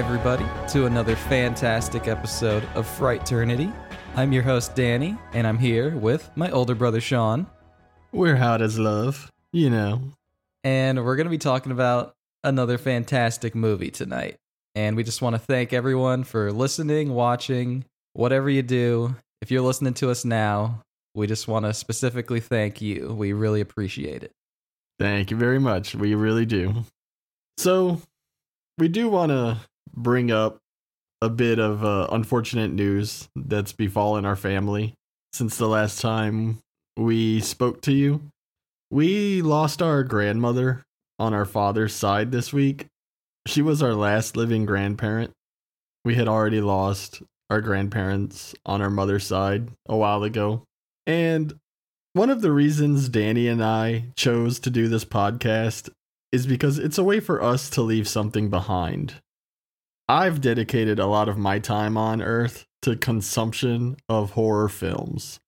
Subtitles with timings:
[0.00, 3.70] Everybody, to another fantastic episode of Frighternity.
[4.16, 7.46] I'm your host, Danny, and I'm here with my older brother, Sean.
[8.10, 10.00] We're hot as love, you know.
[10.64, 14.38] And we're going to be talking about another fantastic movie tonight.
[14.74, 19.14] And we just want to thank everyone for listening, watching, whatever you do.
[19.42, 20.80] If you're listening to us now,
[21.14, 23.12] we just want to specifically thank you.
[23.12, 24.32] We really appreciate it.
[24.98, 25.94] Thank you very much.
[25.94, 26.84] We really do.
[27.58, 28.00] So,
[28.78, 29.58] we do want to
[29.94, 30.58] bring up
[31.22, 34.94] a bit of uh, unfortunate news that's befallen our family
[35.32, 36.58] since the last time
[36.96, 38.22] we spoke to you.
[38.90, 40.82] We lost our grandmother
[41.18, 42.86] on our father's side this week.
[43.46, 45.32] She was our last living grandparent.
[46.04, 50.62] We had already lost our grandparents on our mother's side a while ago.
[51.06, 51.54] And
[52.12, 55.90] one of the reasons Danny and I chose to do this podcast
[56.32, 59.14] is because it's a way for us to leave something behind.
[60.10, 65.38] I've dedicated a lot of my time on Earth to consumption of horror films.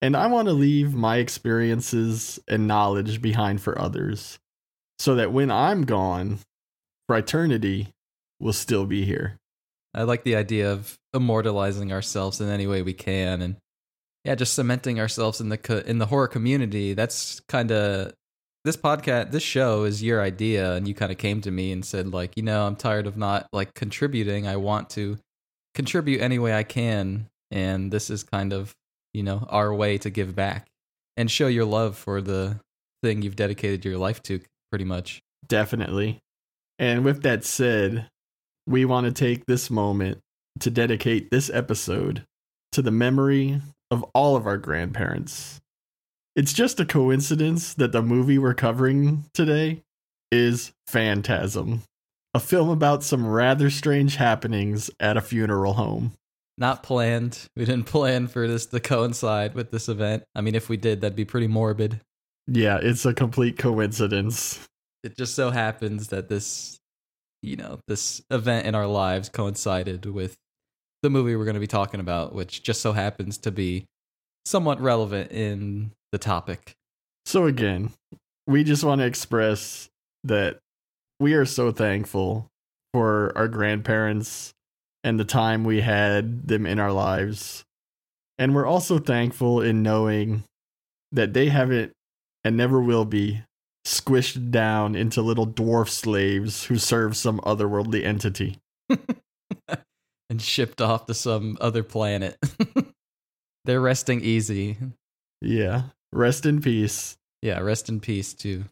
[0.00, 4.38] And I want to leave my experiences and knowledge behind for others
[4.98, 6.38] so that when I'm gone,
[7.10, 7.88] Frighternity
[8.38, 9.36] will still be here.
[9.92, 13.56] I like the idea of immortalizing ourselves in any way we can and
[14.24, 16.94] yeah, just cementing ourselves in the co- in the horror community.
[16.94, 18.14] That's kind of
[18.64, 21.84] this podcast this show is your idea and you kind of came to me and
[21.84, 25.18] said like you know i'm tired of not like contributing i want to
[25.74, 28.74] contribute any way i can and this is kind of
[29.14, 30.66] you know our way to give back
[31.16, 32.58] and show your love for the
[33.02, 36.20] thing you've dedicated your life to pretty much Definitely.
[36.78, 38.08] And with that said,
[38.66, 40.18] we want to take this moment
[40.60, 42.24] to dedicate this episode
[42.72, 43.60] to the memory
[43.90, 45.60] of all of our grandparents.
[46.36, 49.82] It's just a coincidence that the movie we're covering today
[50.30, 51.82] is Phantasm,
[52.34, 56.12] a film about some rather strange happenings at a funeral home.
[56.56, 60.68] not planned we didn't plan for this to coincide with this event i mean if
[60.68, 62.00] we did that'd be pretty morbid
[62.46, 64.68] Yeah, it's a complete coincidence.
[65.02, 66.78] it just so happens that this
[67.42, 70.36] you know this event in our lives coincided with
[71.02, 73.86] the movie we're going to be talking about which just so happens to be
[74.44, 76.74] somewhat relevant in the topic
[77.24, 77.92] So, again,
[78.46, 79.88] we just want to express
[80.24, 80.58] that
[81.20, 82.48] we are so thankful
[82.92, 84.52] for our grandparents
[85.04, 87.64] and the time we had them in our lives.
[88.38, 90.44] And we're also thankful in knowing
[91.12, 91.92] that they haven't
[92.42, 93.42] and never will be
[93.86, 98.58] squished down into little dwarf slaves who serve some otherworldly entity.
[100.30, 102.36] and shipped off to some other planet
[103.64, 104.76] they're resting easy
[105.40, 105.82] Yeah.
[106.12, 107.16] Rest in peace.
[107.42, 108.64] yeah rest in peace to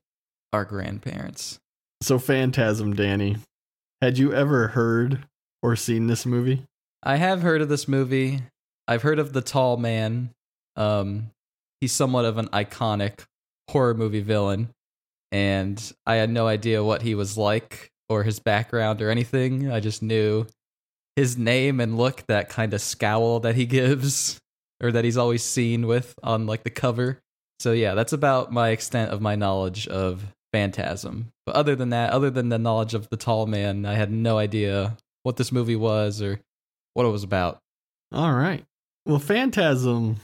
[0.53, 1.59] our grandparents
[2.03, 3.37] So, Phantasm, Danny,
[4.03, 5.27] had you ever heard
[5.63, 6.65] or seen this movie?
[7.03, 8.43] I have heard of this movie.
[8.87, 10.31] I've heard of the tall man.
[10.77, 11.31] Um,
[11.81, 13.25] he's somewhat of an iconic
[13.71, 14.69] horror movie villain,
[15.33, 19.71] and I had no idea what he was like or his background or anything.
[19.71, 20.47] I just knew
[21.17, 24.39] his name and look, that kind of scowl that he gives,
[24.83, 27.19] or that he's always seen with on like the cover.
[27.61, 31.33] So yeah, that's about my extent of my knowledge of Phantasm.
[31.45, 34.39] But other than that, other than the knowledge of the tall man, I had no
[34.39, 36.41] idea what this movie was or
[36.95, 37.59] what it was about.
[38.13, 38.65] All right.
[39.05, 40.17] Well, Phantasm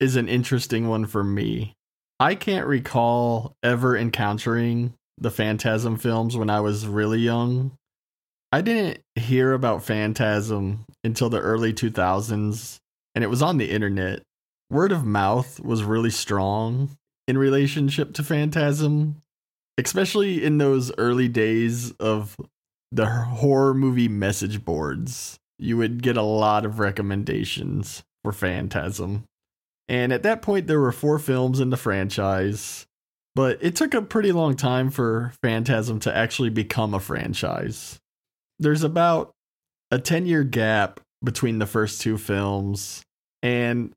[0.00, 1.74] is an interesting one for me.
[2.18, 7.72] I can't recall ever encountering the Phantasm films when I was really young.
[8.52, 12.78] I didn't hear about Phantasm until the early 2000s,
[13.14, 14.22] and it was on the internet.
[14.70, 16.90] Word of mouth was really strong
[17.26, 19.16] in relationship to Phantasm,
[19.78, 22.36] especially in those early days of
[22.92, 25.38] the horror movie message boards.
[25.58, 29.24] You would get a lot of recommendations for Phantasm.
[29.88, 32.86] And at that point, there were four films in the franchise,
[33.34, 37.98] but it took a pretty long time for Phantasm to actually become a franchise.
[38.58, 39.32] There's about
[39.90, 43.02] a 10 year gap between the first two films,
[43.42, 43.92] and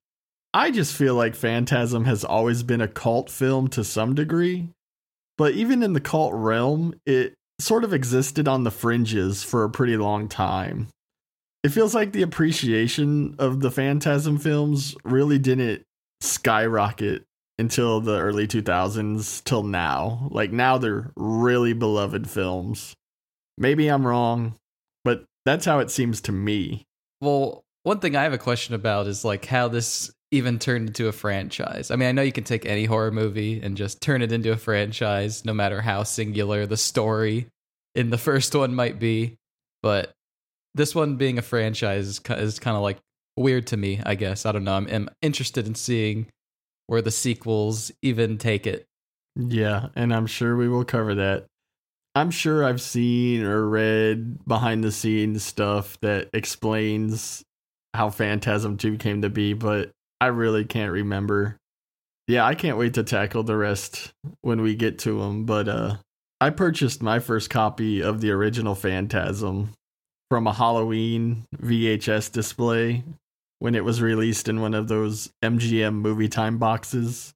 [0.54, 4.70] I just feel like Phantasm has always been a cult film to some degree.
[5.38, 9.70] But even in the cult realm, it sort of existed on the fringes for a
[9.70, 10.90] pretty long time.
[11.64, 15.84] It feels like the appreciation of the Phantasm films really didn't
[16.22, 17.24] skyrocket
[17.58, 20.28] until the early 2000s till now.
[20.30, 22.94] Like now they're really beloved films.
[23.58, 24.56] Maybe I'm wrong,
[25.04, 26.84] but that's how it seems to me.
[27.24, 31.08] Well, one thing I have a question about is like how this even turned into
[31.08, 31.90] a franchise.
[31.90, 34.52] I mean, I know you can take any horror movie and just turn it into
[34.52, 37.48] a franchise, no matter how singular the story
[37.96, 39.38] in the first one might be.
[39.82, 40.12] but
[40.76, 42.98] this one being a franchise is, kind of like
[43.38, 44.02] weird to me.
[44.06, 44.74] I guess I don't know.
[44.74, 46.28] I'm, I'm interested in seeing
[46.88, 48.86] where the sequels even take it.
[49.36, 51.46] Yeah, and I'm sure we will cover that.
[52.16, 57.44] I'm sure I've seen or read behind the scenes stuff that explains
[57.94, 61.58] how Phantasm 2 came to be, but I really can't remember.
[62.28, 65.98] Yeah, I can't wait to tackle the rest when we get to them, but uh
[66.40, 69.70] I purchased my first copy of the original Phantasm
[70.30, 73.04] from a Halloween VHS display
[73.60, 77.34] when it was released in one of those MGM movie time boxes.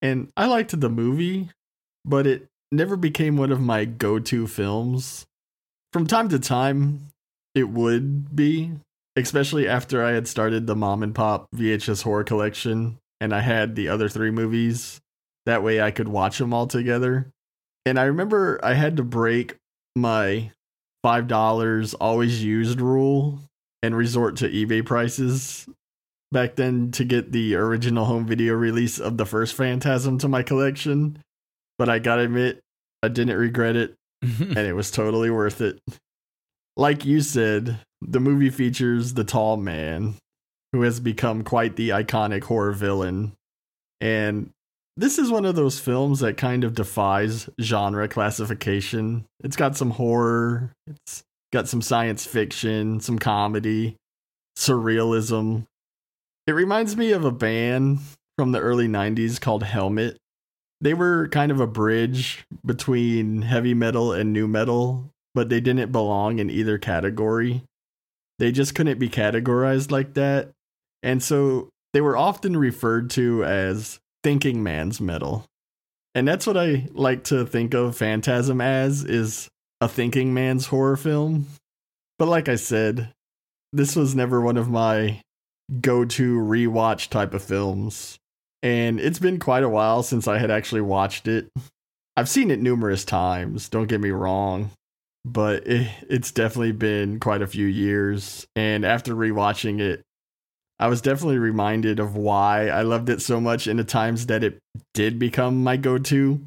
[0.00, 1.50] And I liked the movie,
[2.04, 5.26] but it never became one of my go to films.
[5.92, 7.08] From time to time,
[7.54, 8.72] it would be,
[9.16, 13.76] especially after I had started the mom and pop VHS horror collection and I had
[13.76, 15.00] the other three movies.
[15.46, 17.30] That way I could watch them all together.
[17.86, 19.56] And I remember I had to break
[19.94, 20.50] my
[21.04, 23.38] $5 always used rule
[23.82, 25.68] and resort to eBay prices
[26.32, 30.42] back then to get the original home video release of the first Phantasm to my
[30.42, 31.18] collection.
[31.82, 32.60] But I gotta admit,
[33.02, 35.80] I didn't regret it, and it was totally worth it.
[36.76, 40.14] Like you said, the movie features the tall man,
[40.72, 43.32] who has become quite the iconic horror villain.
[44.00, 44.50] And
[44.96, 49.24] this is one of those films that kind of defies genre classification.
[49.42, 53.96] It's got some horror, it's got some science fiction, some comedy,
[54.56, 55.64] surrealism.
[56.46, 57.98] It reminds me of a band
[58.38, 60.18] from the early 90s called Helmet.
[60.82, 65.92] They were kind of a bridge between heavy metal and new metal, but they didn't
[65.92, 67.62] belong in either category.
[68.40, 70.50] They just couldn't be categorized like that.
[71.04, 75.44] And so they were often referred to as thinking man's metal.
[76.16, 79.48] And that's what I like to think of Phantasm as is
[79.80, 81.46] a thinking man's horror film.
[82.18, 83.12] But like I said,
[83.72, 85.20] this was never one of my
[85.80, 88.18] go-to rewatch type of films.
[88.62, 91.48] And it's been quite a while since I had actually watched it.
[92.16, 94.70] I've seen it numerous times, don't get me wrong,
[95.24, 98.46] but it, it's definitely been quite a few years.
[98.54, 100.02] And after rewatching it,
[100.78, 104.44] I was definitely reminded of why I loved it so much in the times that
[104.44, 104.58] it
[104.94, 106.40] did become my go to.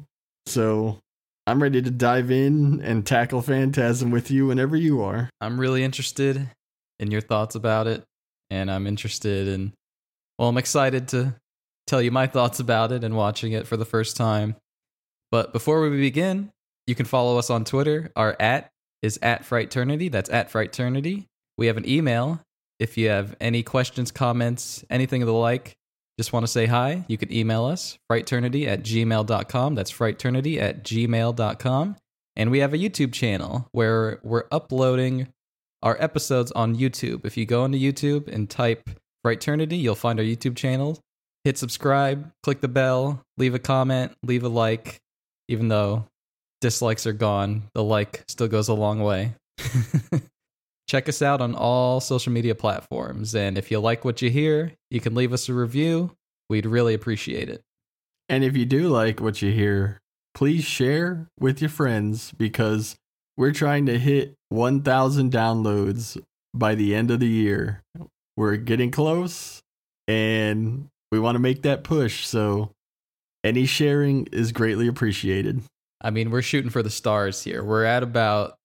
[0.46, 0.98] So
[1.46, 5.30] I'm ready to dive in and tackle Phantasm with you whenever you are.
[5.40, 6.48] I'm really interested
[6.98, 8.04] in your thoughts about it,
[8.50, 9.72] and I'm interested in.
[10.38, 11.34] Well, I'm excited to
[11.86, 14.56] tell you my thoughts about it and watching it for the first time.
[15.30, 16.52] But before we begin,
[16.86, 18.10] you can follow us on Twitter.
[18.16, 18.70] Our at
[19.02, 20.10] is at Frighternity.
[20.10, 21.26] That's at Frighternity.
[21.58, 22.40] We have an email.
[22.78, 25.76] If you have any questions, comments, anything of the like,
[26.18, 29.74] just want to say hi, you can email us, frighternity at gmail.com.
[29.74, 31.96] That's frighternity at gmail.com.
[32.36, 35.28] And we have a YouTube channel where we're uploading
[35.82, 37.24] our episodes on YouTube.
[37.24, 38.90] If you go into YouTube and type
[39.24, 41.00] Frighternity, you'll find our YouTube channel.
[41.46, 44.98] Hit subscribe, click the bell, leave a comment, leave a like.
[45.46, 46.04] Even though
[46.60, 49.32] dislikes are gone, the like still goes a long way.
[50.88, 53.36] Check us out on all social media platforms.
[53.36, 56.10] And if you like what you hear, you can leave us a review.
[56.50, 57.62] We'd really appreciate it.
[58.28, 60.00] And if you do like what you hear,
[60.34, 62.96] please share with your friends because
[63.36, 66.20] we're trying to hit 1,000 downloads
[66.52, 67.84] by the end of the year.
[68.36, 69.62] We're getting close
[70.08, 72.26] and we want to make that push.
[72.26, 72.72] So
[73.42, 75.62] any sharing is greatly appreciated.
[76.02, 77.64] I mean, we're shooting for the stars here.
[77.64, 78.58] We're at about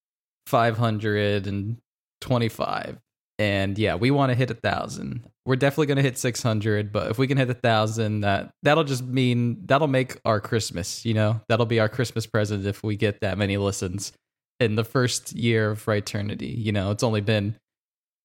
[0.47, 2.97] 525.
[3.39, 5.23] And yeah, we want to hit a thousand.
[5.45, 8.83] We're definitely going to hit 600, but if we can hit a thousand, that that'll
[8.83, 11.05] just mean that'll make our Christmas.
[11.05, 14.11] You know, that'll be our Christmas present if we get that many listens
[14.59, 16.53] in the first year of Frighternity.
[16.55, 17.55] You know, it's only been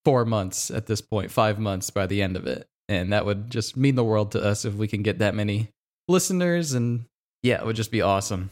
[0.05, 3.51] four months at this point, five months by the end of it, and that would
[3.51, 5.71] just mean the world to us if we can get that many
[6.09, 6.73] listeners.
[6.73, 7.05] And
[7.43, 8.51] yeah, it would just be awesome.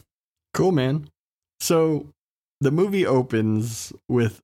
[0.53, 1.09] Cool, man.
[1.59, 2.07] So
[2.61, 4.41] the movie opens with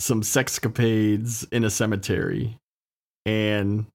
[0.00, 2.56] some sexcapades in a cemetery,
[3.26, 3.86] and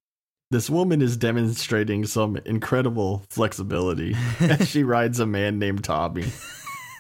[0.52, 6.26] this woman is demonstrating some incredible flexibility as she rides a man named Tommy.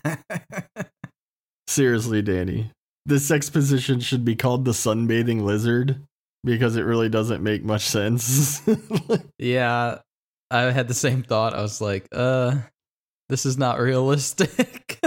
[1.67, 2.71] Seriously, Danny,
[3.05, 6.01] this sex position should be called the sunbathing lizard
[6.45, 8.61] because it really doesn't make much sense.
[9.39, 9.97] yeah,
[10.51, 11.55] I had the same thought.
[11.55, 12.57] I was like, uh,
[13.27, 14.99] this is not realistic.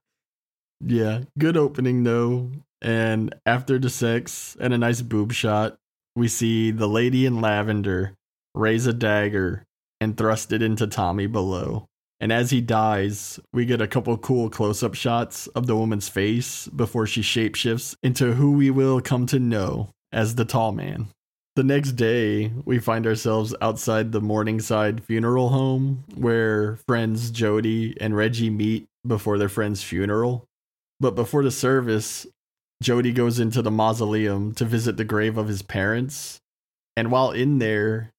[0.80, 2.50] yeah, good opening though.
[2.80, 5.76] And after the sex and a nice boob shot,
[6.16, 8.14] we see the lady in lavender
[8.54, 9.64] raise a dagger
[10.00, 11.86] and thrust it into Tommy below.
[12.18, 16.08] And as he dies, we get a couple cool close up shots of the woman's
[16.08, 21.08] face before she shapeshifts into who we will come to know as the tall man.
[21.54, 28.16] The next day, we find ourselves outside the Morningside funeral home where friends Jody and
[28.16, 30.44] Reggie meet before their friend's funeral.
[30.98, 32.26] But before the service,
[32.82, 36.40] Jody goes into the mausoleum to visit the grave of his parents.
[36.96, 38.10] And while in there,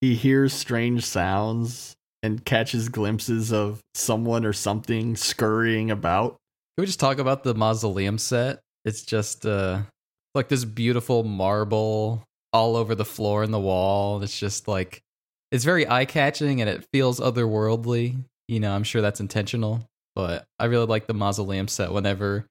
[0.00, 6.30] he hears strange sounds and catches glimpses of someone or something scurrying about.
[6.76, 8.60] Can we just talk about the mausoleum set?
[8.84, 9.82] It's just uh
[10.38, 14.22] like this beautiful marble all over the floor and the wall.
[14.22, 15.02] It's just like
[15.50, 18.16] it's very eye catching and it feels otherworldly.
[18.46, 19.82] You know, I'm sure that's intentional,
[20.14, 22.46] but I really like the mausoleum set whenever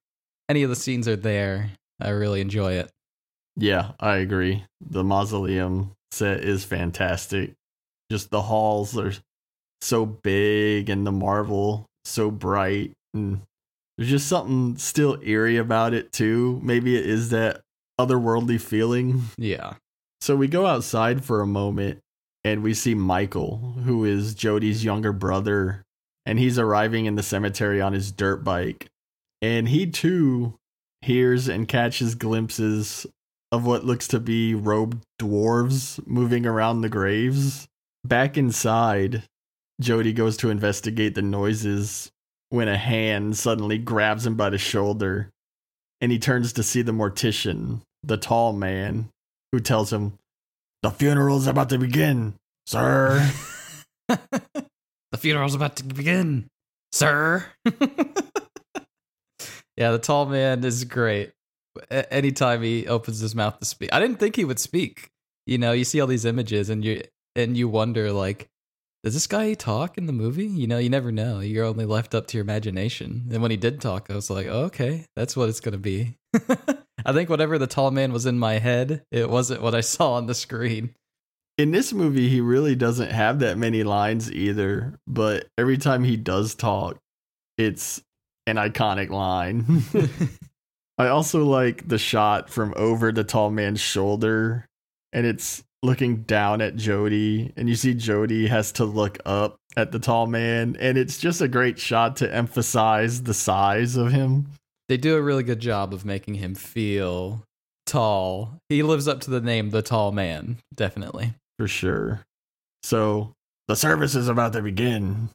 [0.50, 1.72] any of the scenes are there.
[2.00, 2.92] I really enjoy it.
[3.56, 4.66] Yeah, I agree.
[4.82, 7.54] The mausoleum set is fantastic.
[8.12, 9.14] Just the halls are
[9.82, 13.42] so big and the marble so bright and
[13.98, 16.60] there's just something still eerie about it too.
[16.64, 17.62] Maybe it is that
[18.00, 19.24] otherworldly feeling.
[19.38, 19.74] Yeah.
[20.22, 22.00] So we go outside for a moment
[22.44, 25.84] and we see Michael, who is Jody's younger brother,
[26.26, 28.88] and he's arriving in the cemetery on his dirt bike.
[29.42, 30.56] And he too
[31.02, 33.06] hears and catches glimpses
[33.52, 37.68] of what looks to be robed dwarves moving around the graves.
[38.04, 39.24] Back inside,
[39.80, 42.10] Jody goes to investigate the noises
[42.50, 45.30] when a hand suddenly grabs him by the shoulder
[46.02, 49.10] and he turns to see the mortician, the tall man,
[49.52, 50.14] who tells him,
[50.84, 52.36] The funeral's about to begin,
[52.66, 53.32] sir.
[54.08, 56.48] the funeral's about to begin,
[56.92, 57.46] sir.
[59.76, 61.32] yeah, the tall man is great.
[61.92, 65.10] Anytime he opens his mouth to speak, I didn't think he would speak.
[65.46, 67.04] You know, you see all these images and you
[67.36, 68.48] and you wonder like,
[69.04, 70.48] does this guy talk in the movie?
[70.48, 71.40] You know, you never know.
[71.40, 73.28] You're only left up to your imagination.
[73.32, 76.16] And when he did talk, I was like, oh, okay, that's what it's gonna be.
[77.06, 80.14] I think whatever the tall man was in my head, it wasn't what I saw
[80.14, 80.96] on the screen.
[81.58, 86.16] In this movie, he really doesn't have that many lines either, but every time he
[86.16, 86.98] does talk,
[87.58, 88.02] it's
[88.46, 89.84] an iconic line.
[90.98, 94.68] I also like the shot from over the tall man's shoulder,
[95.14, 99.92] and it's looking down at Jody, and you see Jody has to look up at
[99.92, 104.48] the tall man, and it's just a great shot to emphasize the size of him.
[104.90, 107.44] They do a really good job of making him feel
[107.86, 108.58] tall.
[108.70, 111.34] He lives up to the name, the tall man, definitely.
[111.60, 112.22] For sure.
[112.84, 113.34] So
[113.68, 115.30] the service is about to begin,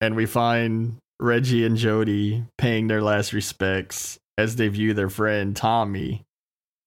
[0.00, 5.54] and we find Reggie and Jody paying their last respects as they view their friend
[5.54, 6.24] Tommy.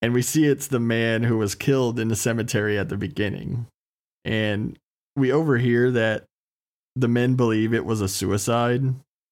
[0.06, 3.66] And we see it's the man who was killed in the cemetery at the beginning.
[4.24, 4.78] And
[5.16, 6.26] we overhear that
[6.96, 8.84] the men believe it was a suicide.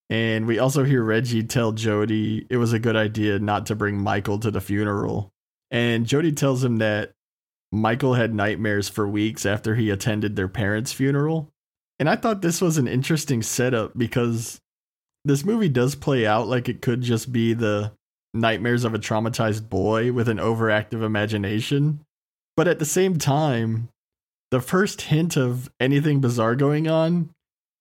[0.09, 3.99] And we also hear Reggie tell Jody it was a good idea not to bring
[3.99, 5.29] Michael to the funeral.
[5.69, 7.11] And Jody tells him that
[7.71, 11.51] Michael had nightmares for weeks after he attended their parents' funeral.
[11.99, 14.59] And I thought this was an interesting setup because
[15.23, 17.91] this movie does play out like it could just be the
[18.33, 22.01] nightmares of a traumatized boy with an overactive imagination.
[22.55, 23.89] But at the same time,
[24.51, 27.29] the first hint of anything bizarre going on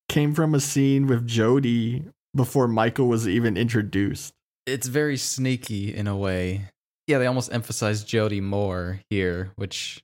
[0.08, 2.04] came from a scene with Jody
[2.34, 4.32] before Michael was even introduced.
[4.66, 6.68] It's very sneaky in a way.
[7.06, 10.02] Yeah, they almost emphasize Jody more here, which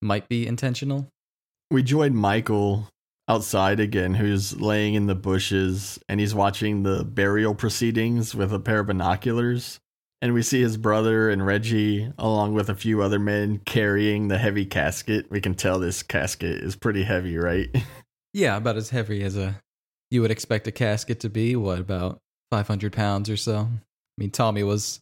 [0.00, 1.08] might be intentional.
[1.70, 2.88] We joined Michael
[3.28, 8.58] outside again, who's laying in the bushes and he's watching the burial proceedings with a
[8.58, 9.78] pair of binoculars.
[10.20, 14.38] And we see his brother and Reggie, along with a few other men, carrying the
[14.38, 15.30] heavy casket.
[15.30, 17.68] We can tell this casket is pretty heavy, right?
[18.34, 19.58] Yeah, about as heavy as a
[20.10, 21.56] you would expect a casket to be.
[21.56, 22.20] What about
[22.50, 23.60] five hundred pounds or so?
[23.60, 23.70] I
[24.18, 25.00] mean, Tommy was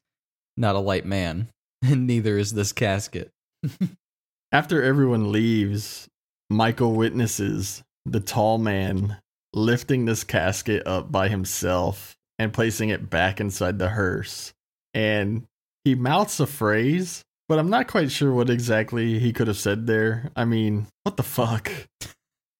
[0.56, 1.48] not a light man,
[1.82, 3.32] and neither is this casket.
[4.52, 6.08] After everyone leaves,
[6.48, 9.16] Michael witnesses the tall man
[9.52, 14.52] lifting this casket up by himself and placing it back inside the hearse.
[14.96, 15.44] And
[15.84, 19.86] he mouths a phrase, but I'm not quite sure what exactly he could have said
[19.86, 20.30] there.
[20.34, 21.70] I mean, what the fuck?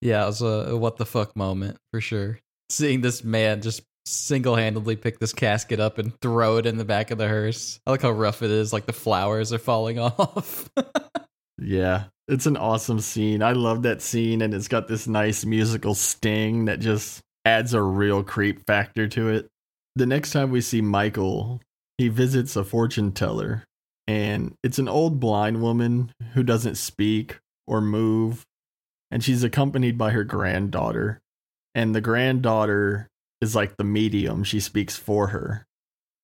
[0.00, 2.40] yeah, it was a what the fuck moment for sure.
[2.70, 6.86] Seeing this man just single handedly pick this casket up and throw it in the
[6.86, 7.78] back of the hearse.
[7.86, 10.70] I like how rough it is, like the flowers are falling off.
[11.58, 13.42] yeah, it's an awesome scene.
[13.42, 17.82] I love that scene, and it's got this nice musical sting that just adds a
[17.82, 19.50] real creep factor to it.
[19.96, 21.60] The next time we see Michael,
[21.98, 23.64] he visits a fortune teller,
[24.06, 28.44] and it's an old blind woman who doesn't speak or move.
[29.10, 31.20] and she's accompanied by her granddaughter.
[31.74, 33.08] And the granddaughter
[33.40, 35.66] is like the medium, she speaks for her.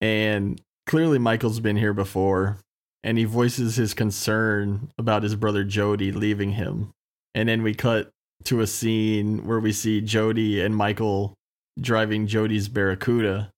[0.00, 2.58] And clearly, Michael's been here before,
[3.02, 6.90] and he voices his concern about his brother Jody leaving him.
[7.34, 8.10] And then we cut
[8.44, 11.34] to a scene where we see Jody and Michael
[11.80, 13.50] driving Jody's Barracuda.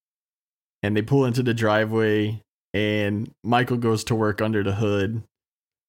[0.83, 2.41] And they pull into the driveway,
[2.73, 5.23] and Michael goes to work under the hood.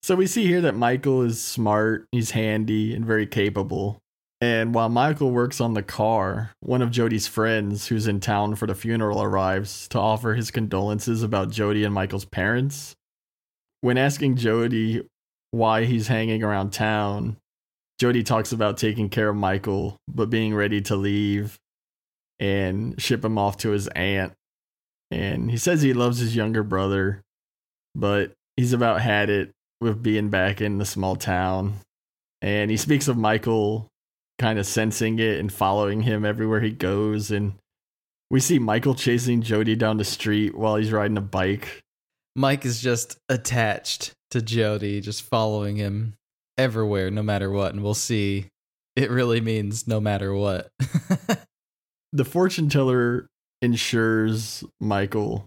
[0.02, 4.00] So we see here that Michael is smart, he's handy, and very capable.
[4.42, 8.68] And while Michael works on the car, one of Jody's friends who's in town for
[8.68, 12.96] the funeral arrives to offer his condolences about Jody and Michael's parents.
[13.82, 15.06] When asking Jody
[15.52, 17.36] why he's hanging around town,
[18.00, 21.60] Jody talks about taking care of Michael, but being ready to leave
[22.40, 24.32] and ship him off to his aunt.
[25.12, 27.22] And he says he loves his younger brother,
[27.96, 29.52] but he's about had it
[29.82, 31.76] with being back in the small town.
[32.42, 33.88] And he speaks of Michael
[34.38, 37.32] kind of sensing it and following him everywhere he goes.
[37.32, 37.54] And
[38.30, 41.82] we see Michael chasing Jody down the street while he's riding a bike.
[42.36, 46.14] Mike is just attached to Jody, just following him
[46.58, 47.74] everywhere, no matter what.
[47.74, 48.48] And we'll see.
[48.96, 50.70] It really means no matter what.
[52.14, 53.28] the fortune teller
[53.62, 55.46] ensures Michael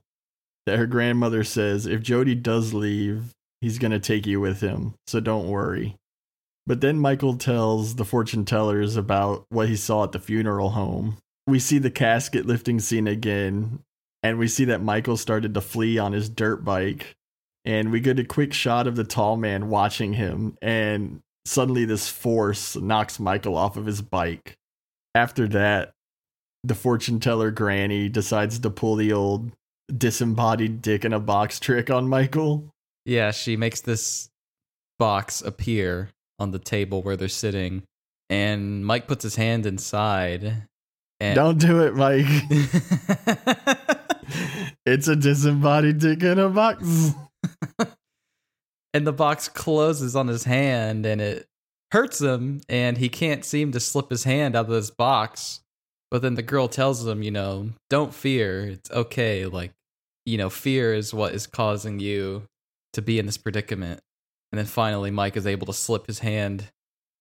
[0.66, 4.94] that her grandmother says if Jody does leave, he's going to take you with him.
[5.06, 5.96] So don't worry.
[6.66, 11.16] But then Michael tells the fortune tellers about what he saw at the funeral home.
[11.46, 13.80] We see the casket lifting scene again,
[14.22, 17.16] and we see that Michael started to flee on his dirt bike.
[17.64, 22.08] And we get a quick shot of the tall man watching him, and suddenly this
[22.08, 24.56] force knocks Michael off of his bike.
[25.14, 25.92] After that,
[26.64, 29.52] the fortune teller granny decides to pull the old
[29.96, 32.70] disembodied dick in a box trick on Michael.
[33.04, 34.30] Yeah, she makes this
[34.98, 37.82] box appear on the table where they're sitting,
[38.30, 40.66] and Mike puts his hand inside.
[41.20, 42.26] And Don't do it, Mike.
[44.86, 47.12] it's a disembodied dick in a box.
[48.94, 51.46] and the box closes on his hand, and it
[51.92, 55.60] hurts him, and he can't seem to slip his hand out of this box.
[56.12, 58.66] But then the girl tells him, you know, don't fear.
[58.66, 59.46] It's okay.
[59.46, 59.72] Like,
[60.26, 62.42] you know, fear is what is causing you
[62.92, 64.00] to be in this predicament.
[64.52, 66.66] And then finally, Mike is able to slip his hand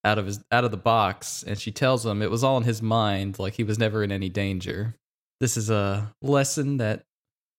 [0.04, 2.64] out of his out of the box, and she tells him it was all in
[2.64, 4.96] his mind, like he was never in any danger.
[5.40, 7.04] This is a lesson that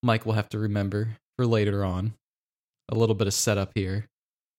[0.02, 2.12] Mike will have to remember for later on.
[2.90, 4.06] A little bit of setup here.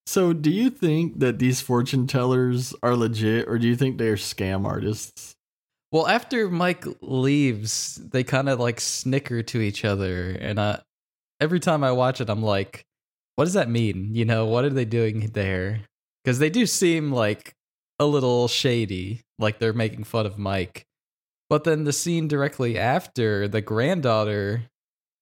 [0.07, 4.15] So, do you think that these fortune tellers are legit, or do you think they're
[4.15, 5.32] scam artists?
[5.93, 10.81] Well, after Mike leaves, they kind of like snicker to each other, and I,
[11.39, 12.83] every time I watch it, I'm like,
[13.35, 14.15] what does that mean?
[14.15, 15.81] You know, what are they doing there?
[16.23, 17.53] Because they do seem like
[17.99, 20.87] a little shady, like they're making fun of Mike.
[21.47, 24.63] But then the scene directly after, the granddaughter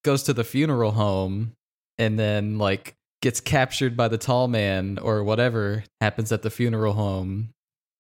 [0.05, 1.51] goes to the funeral home
[1.97, 6.93] and then like gets captured by the tall man or whatever happens at the funeral
[6.93, 7.49] home.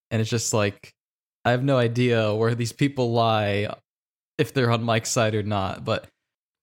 [0.09, 0.93] And it's just like
[1.45, 3.73] I have no idea where these people lie
[4.37, 6.07] if they're on Mike's side or not, but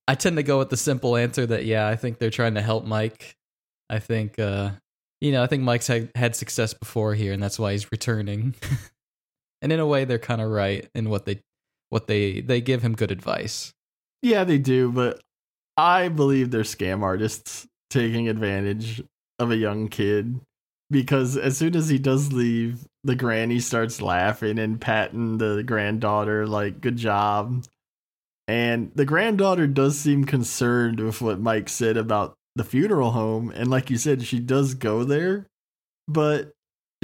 [0.07, 2.63] I tend to go with the simple answer that yeah, I think they're trying to
[2.63, 3.35] help Mike
[3.91, 4.71] I think uh
[5.21, 8.55] you know, I think Mike's had, had success before here and that's why he's returning.
[9.63, 11.41] and in a way they're kind of right in what they
[11.91, 13.73] what they they give him good advice.
[14.23, 15.21] Yeah, they do, but
[15.77, 19.03] I believe they're scam artists taking advantage
[19.39, 20.41] of a young kid
[20.91, 26.47] because as soon as he does leave, the granny starts laughing and patting the granddaughter
[26.47, 27.65] like good job.
[28.47, 33.71] And the granddaughter does seem concerned with what Mike said about the funeral home and
[33.71, 35.47] like you said she does go there
[36.09, 36.51] but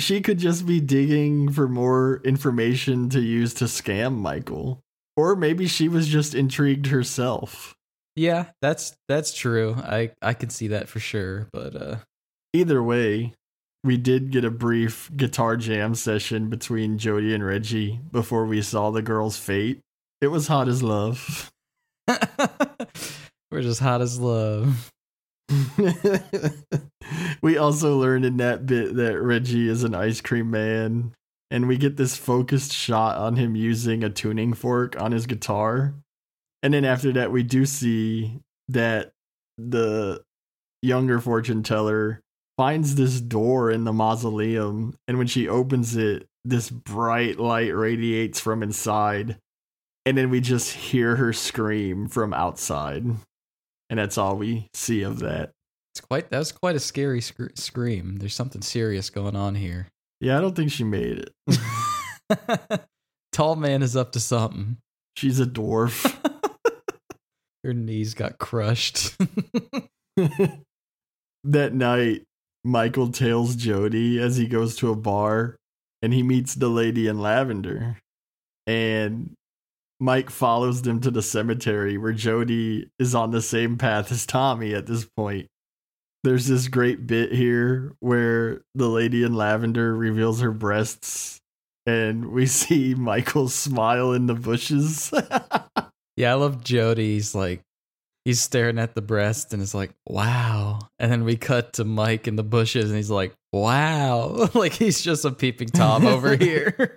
[0.01, 4.81] she could just be digging for more information to use to scam Michael
[5.17, 7.73] or maybe she was just intrigued herself
[8.17, 11.97] yeah that's that's true i i can see that for sure but uh
[12.53, 13.33] either way
[13.85, 18.91] we did get a brief guitar jam session between Jody and Reggie before we saw
[18.91, 19.81] the girl's fate.
[20.21, 21.53] It was hot as love.
[22.09, 24.91] We're just hot as love.
[27.45, 31.13] We also learned in that bit that Reggie is an ice cream man,
[31.51, 35.95] and we get this focused shot on him using a tuning fork on his guitar.
[36.63, 39.13] And then after that, we do see that
[39.59, 40.23] the
[40.81, 42.23] younger fortune teller
[42.57, 48.41] finds this door in the mausoleum, and when she opens it, this bright light radiates
[48.41, 49.39] from inside.
[50.07, 53.07] And then we just hear her scream from outside
[53.91, 55.53] and that's all we see of that.
[55.93, 58.17] It's quite that was quite a scary sc- scream.
[58.17, 59.87] There's something serious going on here.
[60.21, 61.61] Yeah, I don't think she made it.
[63.33, 64.79] Tall man is up to something.
[65.17, 66.13] She's a dwarf.
[67.65, 69.17] Her knees got crushed.
[71.45, 72.25] that night,
[72.65, 75.57] Michael tails Jody as he goes to a bar
[76.01, 77.99] and he meets the lady in lavender.
[78.67, 79.35] And
[80.01, 84.75] Mike follows them to the cemetery where Jody is on the same path as Tommy
[84.75, 85.47] at this point.
[86.25, 91.41] There's this great bit here where the lady in lavender reveals her breasts
[91.87, 95.13] and we see Michael smile in the bushes.
[96.17, 97.61] yeah, I love Jody's like
[98.25, 100.79] he's staring at the breast and it's like, wow.
[100.99, 104.49] And then we cut to Mike in the bushes and he's like, wow.
[104.55, 106.97] like he's just a peeping Tom over here.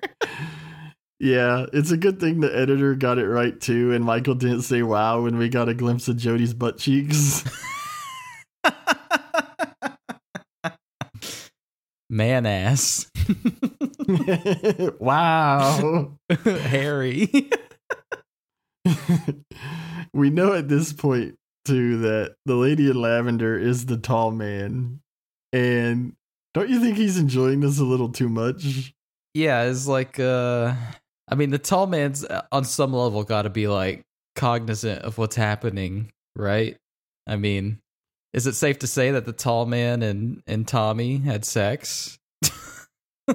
[1.20, 3.92] yeah, it's a good thing the editor got it right too.
[3.94, 7.44] And Michael didn't say wow when we got a glimpse of Jody's butt cheeks.
[12.10, 13.12] Man ass.
[14.98, 16.18] wow.
[16.46, 17.30] Harry.
[20.14, 25.02] We know at this point too that the lady in lavender is the tall man.
[25.54, 26.14] And
[26.54, 28.94] don't you think he's enjoying this a little too much?
[29.34, 30.74] Yeah, it's like uh
[31.30, 34.04] I mean the tall man's uh, on some level got to be like
[34.36, 36.78] cognizant of what's happening, right?
[37.28, 37.80] I mean,
[38.34, 42.18] is it safe to say that the tall man and and Tommy had sex?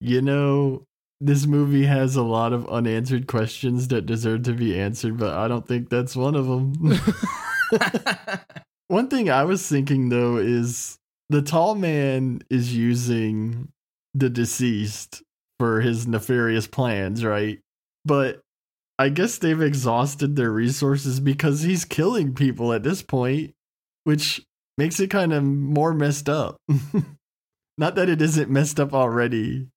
[0.00, 0.84] you know,
[1.20, 5.48] this movie has a lot of unanswered questions that deserve to be answered, but I
[5.48, 6.74] don't think that's one of them.
[8.88, 13.68] one thing I was thinking though is the tall man is using
[14.14, 15.22] the deceased
[15.58, 17.58] for his nefarious plans, right?
[18.04, 18.40] But
[18.98, 23.54] I guess they've exhausted their resources because he's killing people at this point,
[24.04, 24.42] which
[24.76, 26.56] makes it kind of more messed up.
[27.78, 29.68] Not that it isn't messed up already.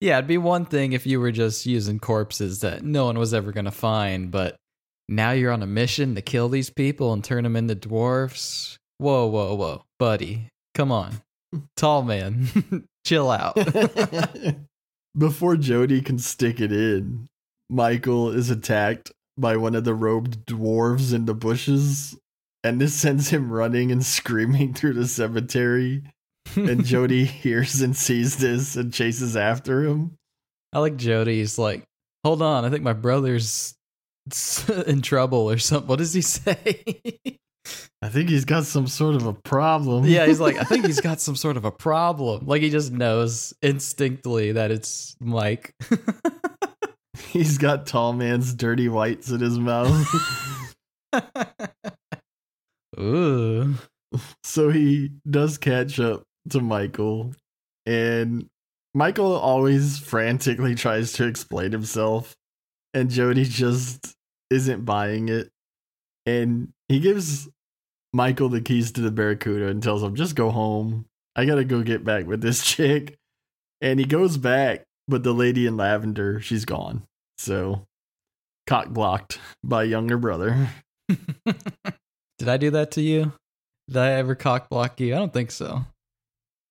[0.00, 3.34] Yeah, it'd be one thing if you were just using corpses that no one was
[3.34, 4.56] ever going to find, but
[5.08, 8.78] now you're on a mission to kill these people and turn them into dwarfs.
[8.98, 9.84] Whoa, whoa, whoa.
[9.98, 11.22] Buddy, come on.
[11.76, 13.56] Tall man, chill out.
[15.18, 17.26] Before Jody can stick it in,
[17.68, 22.16] Michael is attacked by one of the robed dwarves in the bushes,
[22.62, 26.02] and this sends him running and screaming through the cemetery
[26.56, 30.16] and Jody hears and sees this and chases after him.
[30.72, 31.84] I like Jody's like,
[32.24, 33.74] hold on, I think my brother's
[34.86, 35.88] in trouble or something.
[35.88, 36.82] What does he say?
[38.00, 40.04] I think he's got some sort of a problem.
[40.04, 42.46] Yeah, he's like, I think he's got some sort of a problem.
[42.46, 45.74] Like he just knows instinctively that it's Mike.
[47.30, 50.06] he's got tall man's dirty whites in his mouth.
[52.98, 53.74] Ooh.
[54.44, 57.34] So he does catch up to Michael,
[57.86, 58.48] and
[58.94, 62.34] Michael always frantically tries to explain himself,
[62.94, 64.14] and Jody just
[64.50, 65.50] isn't buying it.
[66.26, 67.48] And he gives
[68.12, 71.06] Michael the keys to the Barracuda and tells him, just go home.
[71.36, 73.16] I gotta go get back with this chick.
[73.80, 77.04] And he goes back, but the lady in lavender, she's gone.
[77.38, 77.86] So,
[78.66, 80.68] cock blocked by younger brother.
[82.38, 83.32] Did I do that to you?
[83.86, 85.14] Did I ever cock block you?
[85.14, 85.84] I don't think so.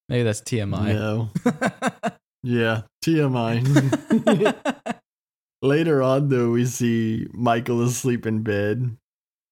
[0.10, 0.94] Maybe that's TMI.
[0.94, 1.30] No.
[2.44, 5.00] yeah, TMI.
[5.62, 8.96] Later on, though, we see Michael asleep in bed,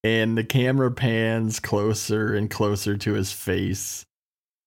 [0.04, 4.06] and the camera pans closer and closer to his face.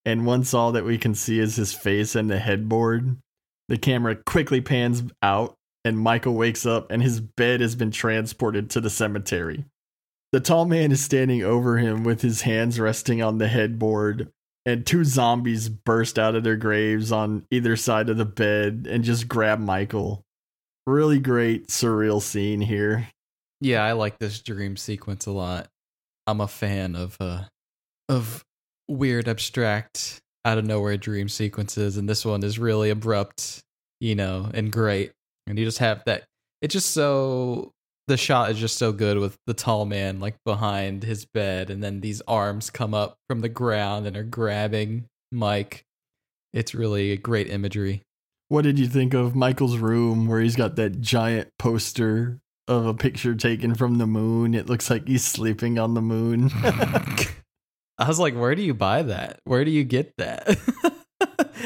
[0.06, 3.18] And once all that we can see is his face and the headboard,
[3.68, 8.70] the camera quickly pans out, and Michael wakes up, and his bed has been transported
[8.72, 9.66] to the cemetery.
[10.32, 14.32] The tall man is standing over him with his hands resting on the headboard,
[14.70, 19.04] and two zombies burst out of their graves on either side of the bed and
[19.04, 20.24] just grab Michael.
[20.86, 23.10] Really great surreal scene here.
[23.62, 25.68] Yeah, I like this dream sequence a lot.
[26.28, 27.44] I'm a fan of uh
[28.08, 28.44] of
[28.88, 33.62] weird abstract out of nowhere dream sequences and this one is really abrupt,
[34.00, 35.12] you know, and great.
[35.48, 36.24] And you just have that
[36.62, 37.72] it's just so
[38.10, 41.82] the shot is just so good with the tall man like behind his bed and
[41.84, 45.86] then these arms come up from the ground and are grabbing Mike.
[46.52, 48.02] It's really great imagery.
[48.48, 52.96] What did you think of Michael's room where he's got that giant poster of a
[52.96, 54.56] picture taken from the moon?
[54.56, 56.50] It looks like he's sleeping on the moon.
[58.00, 59.40] I was like, where do you buy that?
[59.44, 60.58] Where do you get that?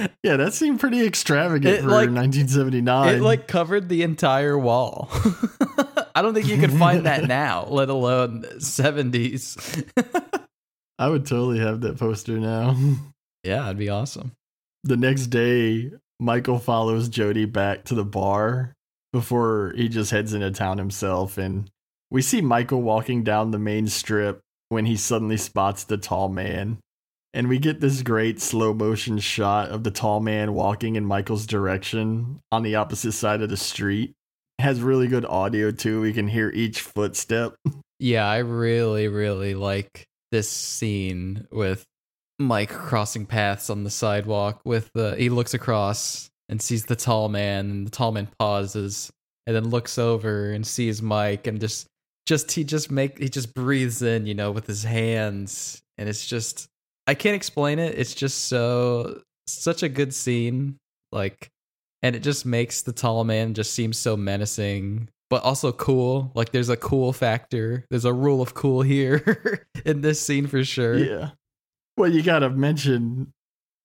[0.24, 3.16] yeah, that seemed pretty extravagant it, for like, 1979.
[3.16, 5.10] It like covered the entire wall.
[6.16, 9.86] I don't think you could find that now, let alone 70s.
[11.00, 12.76] I would totally have that poster now.
[13.44, 14.32] Yeah, it'd be awesome.
[14.84, 18.74] The next day, Michael follows Jody back to the bar
[19.12, 21.38] before he just heads into town himself.
[21.38, 21.70] And
[22.12, 26.80] we see Michael walking down the main strip when he suddenly spots the tall man.
[27.34, 31.48] And we get this great slow motion shot of the tall man walking in Michael's
[31.48, 34.14] direction on the opposite side of the street.
[34.60, 36.02] It has really good audio too.
[36.02, 37.56] We can hear each footstep.
[38.00, 41.86] Yeah, I really, really like this scene with
[42.38, 44.60] Mike crossing paths on the sidewalk.
[44.66, 49.10] With the he looks across and sees the tall man, and the tall man pauses
[49.48, 51.88] and then looks over and sees Mike, and just
[52.26, 56.28] just he just make he just breathes in, you know, with his hands, and it's
[56.28, 56.68] just
[57.08, 57.98] I can't explain it.
[57.98, 60.78] It's just so such a good scene,
[61.12, 61.50] like,
[62.02, 66.32] and it just makes the tall man just seem so menacing but also cool.
[66.36, 67.88] Like there's a cool factor.
[67.90, 70.96] There's a rule of cool here in this scene for sure.
[70.96, 71.32] Yeah.
[71.98, 73.32] Well, you gotta mention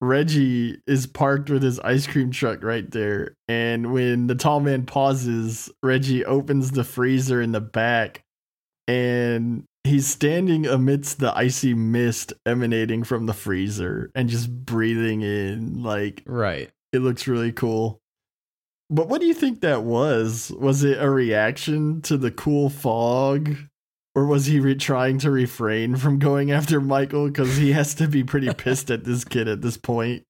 [0.03, 3.33] Reggie is parked with his ice cream truck right there.
[3.49, 8.21] And when the tall man pauses, Reggie opens the freezer in the back
[8.87, 15.83] and he's standing amidst the icy mist emanating from the freezer and just breathing in.
[15.83, 16.71] Like, right.
[16.93, 18.01] It looks really cool.
[18.91, 20.51] But what do you think that was?
[20.59, 23.55] Was it a reaction to the cool fog?
[24.15, 28.09] Or was he re- trying to refrain from going after Michael because he has to
[28.09, 30.25] be pretty pissed at this kid at this point?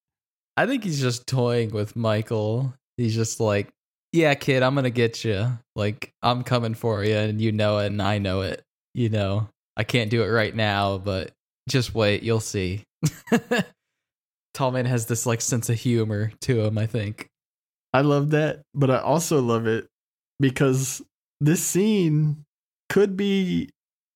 [0.56, 2.74] I think he's just toying with Michael.
[2.96, 3.68] He's just like,
[4.12, 5.58] yeah, kid, I'm going to get you.
[5.76, 8.62] Like, I'm coming for you, and you know it, and I know it.
[8.98, 11.30] You know, I can't do it right now, but
[11.68, 12.82] just wait, you'll see.
[14.54, 17.28] Tallman has this like sense of humor to him, I think.
[17.94, 19.86] I love that, but I also love it
[20.40, 21.00] because
[21.40, 22.44] this scene
[22.88, 23.70] could be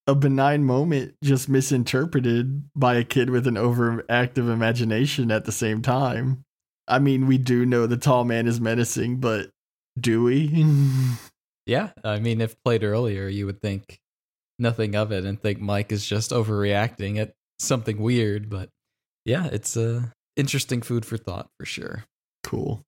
[0.09, 5.81] a benign moment just misinterpreted by a kid with an overactive imagination at the same
[5.81, 6.42] time.
[6.88, 9.49] I mean, we do know the tall man is menacing, but
[9.97, 10.66] do we?
[11.66, 14.01] yeah, I mean, if played earlier, you would think
[14.62, 18.70] nothing of it and think Mike is just overreacting at something weird, but
[19.25, 20.03] yeah, it's a uh,
[20.37, 22.05] interesting food for thought for sure.
[22.42, 22.83] Cool.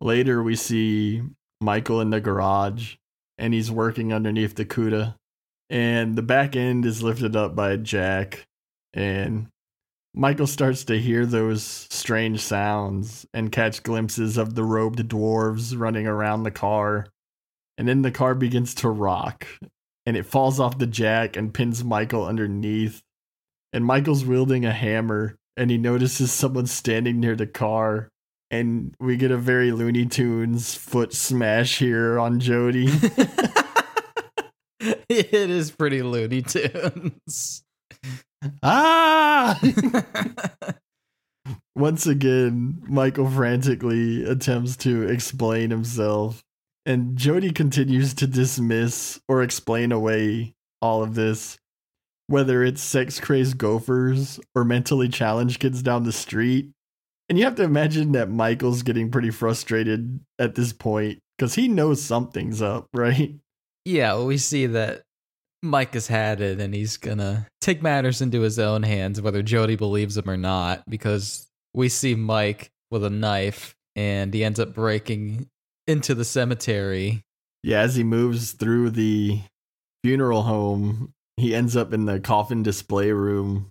[0.00, 1.22] Later, we see
[1.60, 2.96] Michael in the garage
[3.38, 5.14] and he's working underneath the CUDA.
[5.68, 8.46] And the back end is lifted up by Jack.
[8.92, 9.48] And
[10.14, 16.06] Michael starts to hear those strange sounds and catch glimpses of the robed dwarves running
[16.06, 17.06] around the car.
[17.78, 19.46] And then the car begins to rock
[20.06, 23.02] and it falls off the jack and pins Michael underneath.
[23.72, 28.08] And Michael's wielding a hammer and he notices someone standing near the car
[28.50, 32.88] and we get a very Looney Tunes foot smash here on Jody.
[34.80, 37.62] it is pretty Looney Tunes.
[38.62, 39.60] ah!
[41.76, 46.42] Once again, Michael frantically attempts to explain himself,
[46.86, 51.58] and Jody continues to dismiss or explain away all of this,
[52.26, 56.70] whether it's sex crazed gophers or mentally challenged kids down the street
[57.30, 61.68] and you have to imagine that Michael's getting pretty frustrated at this point because he
[61.68, 63.36] knows something's up, right?
[63.84, 65.02] Yeah, well, we see that
[65.62, 69.76] Mike has had it and he's gonna take matters into his own hands, whether Jody
[69.76, 74.74] believes him or not, because we see Mike with a knife and he ends up
[74.74, 75.46] breaking
[75.90, 77.22] into the cemetery.
[77.62, 79.40] Yeah, as he moves through the
[80.02, 83.70] funeral home, he ends up in the coffin display room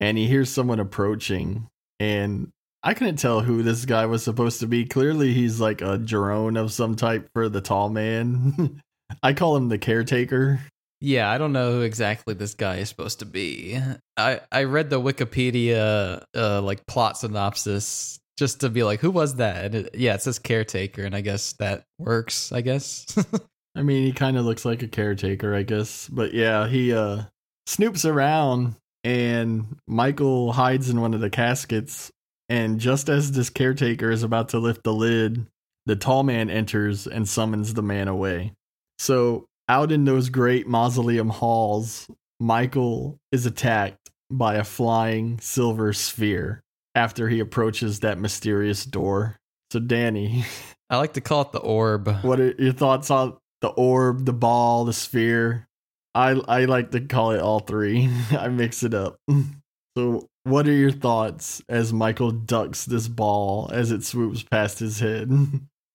[0.00, 1.68] and he hears someone approaching.
[2.00, 2.52] And
[2.82, 4.84] I couldn't tell who this guy was supposed to be.
[4.84, 8.80] Clearly, he's like a drone of some type for the tall man.
[9.22, 10.60] I call him the caretaker.
[11.00, 13.78] Yeah, I don't know who exactly this guy is supposed to be.
[14.16, 19.36] I I read the Wikipedia uh, like plot synopsis just to be like, who was
[19.36, 19.74] that?
[19.74, 22.52] It, yeah, it says caretaker, and I guess that works.
[22.52, 23.06] I guess.
[23.76, 26.08] I mean, he kind of looks like a caretaker, I guess.
[26.08, 27.22] But yeah, he uh
[27.68, 32.10] snoops around, and Michael hides in one of the caskets
[32.48, 35.46] and just as this caretaker is about to lift the lid,
[35.86, 38.52] the tall man enters and summons the man away.
[38.98, 46.62] So, out in those great mausoleum halls, Michael is attacked by a flying silver sphere
[46.96, 49.36] after he approaches that mysterious door.
[49.70, 50.44] So, Danny.
[50.90, 52.08] I like to call it the orb.
[52.22, 55.68] What are your thoughts on the orb, the ball, the sphere?
[56.14, 58.08] I I like to call it all three.
[58.30, 59.20] I mix it up.
[59.98, 65.00] So, what are your thoughts as Michael ducks this ball as it swoops past his
[65.00, 65.32] head?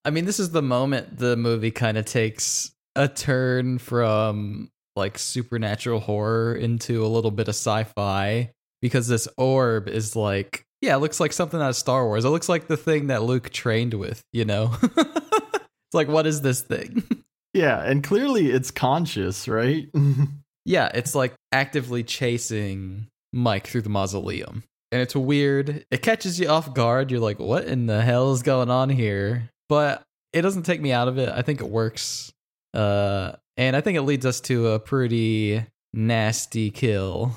[0.04, 5.20] I mean, this is the moment the movie kind of takes a turn from like
[5.20, 8.50] supernatural horror into a little bit of sci fi
[8.82, 12.26] because this orb is like Yeah, it looks like something out of Star Wars.
[12.26, 14.76] It looks like the thing that Luke trained with, you know?
[14.82, 17.04] it's like, what is this thing?
[17.54, 19.89] Yeah, and clearly it's conscious, right?
[20.65, 24.63] yeah, it's like actively chasing Mike through the mausoleum.
[24.94, 25.86] And it's weird.
[25.91, 27.12] It catches you off guard.
[27.12, 29.50] You're like, what in the hell is going on here?
[29.67, 31.28] But it doesn't take me out of it.
[31.28, 32.32] I think it works.
[32.74, 37.36] Uh, and I think it leads us to a pretty nasty kill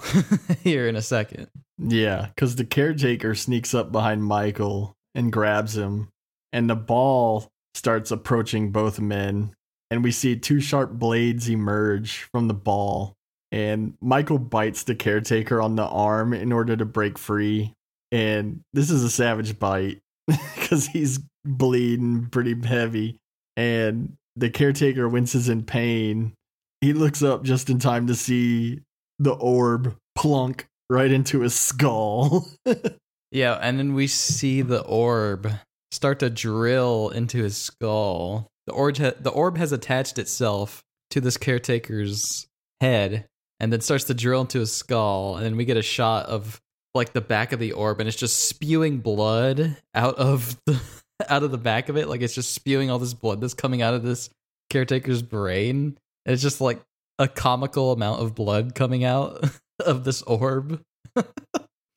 [0.62, 1.48] here in a second.
[1.78, 6.08] Yeah, because the caretaker sneaks up behind Michael and grabs him,
[6.52, 9.54] and the ball starts approaching both men.
[9.90, 13.14] And we see two sharp blades emerge from the ball.
[13.52, 17.72] And Michael bites the caretaker on the arm in order to break free.
[18.10, 23.18] And this is a savage bite because he's bleeding pretty heavy.
[23.56, 26.32] And the caretaker winces in pain.
[26.80, 28.80] He looks up just in time to see
[29.18, 32.48] the orb plunk right into his skull.
[33.30, 35.50] yeah, and then we see the orb
[35.90, 38.48] start to drill into his skull.
[38.66, 42.46] The orb, ha- the orb has attached itself to this caretaker's
[42.80, 43.26] head
[43.60, 45.36] and then starts to drill into his skull.
[45.36, 46.60] And then we get a shot of
[46.94, 50.80] like the back of the orb and it's just spewing blood out of the
[51.28, 52.08] out of the back of it.
[52.08, 54.30] Like it's just spewing all this blood that's coming out of this
[54.70, 55.96] caretaker's brain.
[56.26, 56.80] And it's just like
[57.18, 59.44] a comical amount of blood coming out
[59.84, 60.80] of this orb.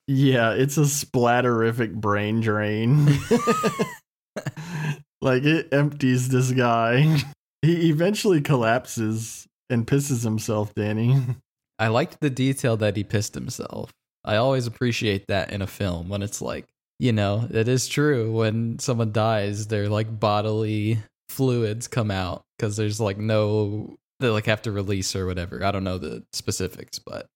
[0.07, 3.07] yeah, it's a splatterific brain drain.
[5.21, 7.17] like it empties this guy.
[7.61, 11.17] He eventually collapses and pisses himself, Danny.
[11.79, 13.91] I liked the detail that he pissed himself.
[14.23, 16.65] I always appreciate that in a film when it's like,
[16.99, 22.77] you know, it is true when someone dies, their like bodily fluids come out because
[22.77, 25.63] there's like no they like have to release or whatever.
[25.63, 27.27] I don't know the specifics, but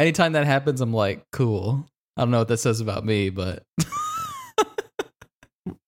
[0.00, 1.86] anytime that happens, I'm like, cool.
[2.16, 3.62] I don't know what that says about me, but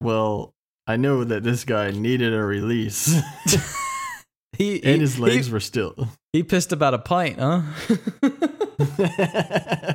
[0.00, 0.52] well,
[0.86, 3.20] I know that this guy needed a release.
[4.52, 6.08] he and his legs he, were still.
[6.32, 7.62] He pissed about a pint, huh?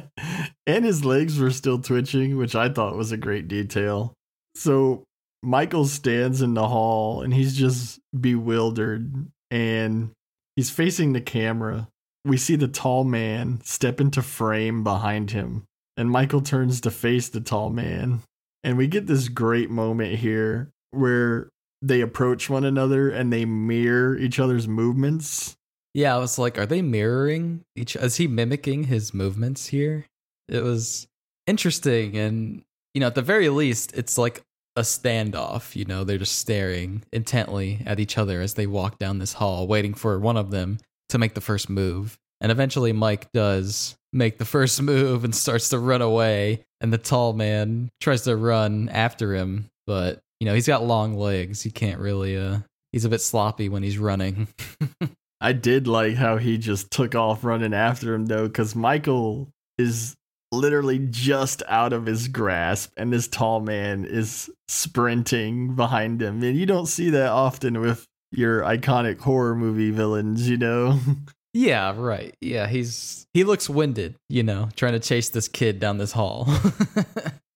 [0.67, 4.13] and his legs were still twitching, which I thought was a great detail.
[4.56, 5.03] So
[5.43, 10.12] Michael stands in the hall and he's just bewildered and
[10.56, 11.88] he's facing the camera.
[12.28, 15.63] We see the tall man step into frame behind him,
[15.96, 18.22] and Michael turns to face the tall man.
[18.66, 21.48] And we get this great moment here where
[21.82, 25.56] they approach one another and they mirror each other's movements.
[25.94, 27.96] Yeah, I was like, are they mirroring each?
[27.96, 30.06] Is he mimicking his movements here?
[30.50, 31.08] It was
[31.46, 32.63] interesting, and
[32.94, 34.42] you know, at the very least, it's like
[34.76, 35.78] a standoff.
[35.78, 39.66] You know, they're just staring intently at each other as they walk down this hall,
[39.66, 42.17] waiting for one of them to make the first move.
[42.41, 46.65] And eventually, Mike does make the first move and starts to run away.
[46.82, 51.15] And the tall man tries to run after him, but you know, he's got long
[51.15, 51.63] legs.
[51.63, 52.60] He can't really, uh,
[52.91, 54.48] he's a bit sloppy when he's running.
[55.41, 60.15] I did like how he just took off running after him, though, because Michael is
[60.52, 66.58] literally just out of his grasp and this tall man is sprinting behind him and
[66.58, 71.00] you don't see that often with your iconic horror movie villains you know?
[71.54, 72.36] Yeah right.
[72.40, 76.48] Yeah he's he looks winded you know trying to chase this kid down this hall.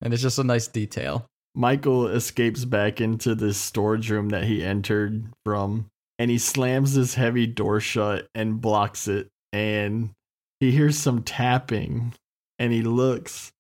[0.01, 1.27] And it's just a nice detail.
[1.53, 7.15] Michael escapes back into this storage room that he entered from and he slams this
[7.15, 10.11] heavy door shut and blocks it and
[10.59, 12.13] he hears some tapping
[12.57, 13.51] and he looks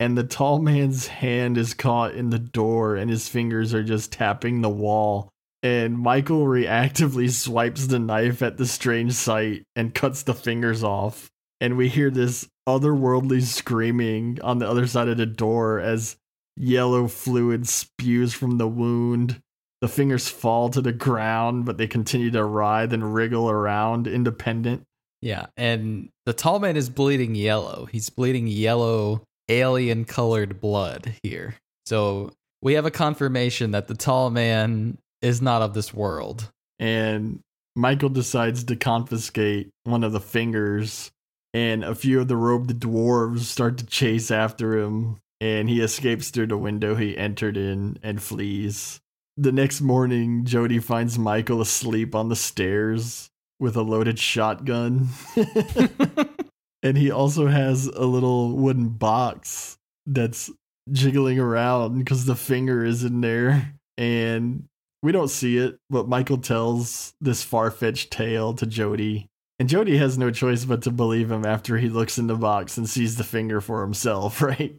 [0.00, 4.12] and the tall man's hand is caught in the door and his fingers are just
[4.12, 5.30] tapping the wall
[5.62, 11.30] and michael reactively swipes the knife at the strange sight and cuts the fingers off
[11.60, 16.16] and we hear this otherworldly screaming on the other side of the door as
[16.56, 19.40] yellow fluid spews from the wound
[19.80, 24.82] the fingers fall to the ground but they continue to writhe and wriggle around independent
[25.22, 27.86] yeah, and the tall man is bleeding yellow.
[27.90, 31.56] He's bleeding yellow alien colored blood here.
[31.86, 32.30] So
[32.62, 36.50] we have a confirmation that the tall man is not of this world.
[36.78, 37.40] And
[37.74, 41.10] Michael decides to confiscate one of the fingers,
[41.52, 46.30] and a few of the robed dwarves start to chase after him, and he escapes
[46.30, 49.00] through the window he entered in and flees.
[49.36, 53.28] The next morning, Jody finds Michael asleep on the stairs
[53.60, 55.08] with a loaded shotgun.
[56.82, 60.50] and he also has a little wooden box that's
[60.90, 63.74] jiggling around because the finger is in there.
[63.98, 64.64] And
[65.02, 69.28] we don't see it, but Michael tells this far fetched tale to Jody.
[69.58, 72.76] And Jody has no choice but to believe him after he looks in the box
[72.76, 74.76] and sees the finger for himself, right?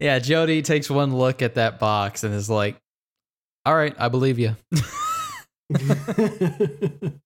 [0.00, 2.76] yeah, Jody takes one look at that box and is like,
[3.64, 4.56] "All right, I believe you."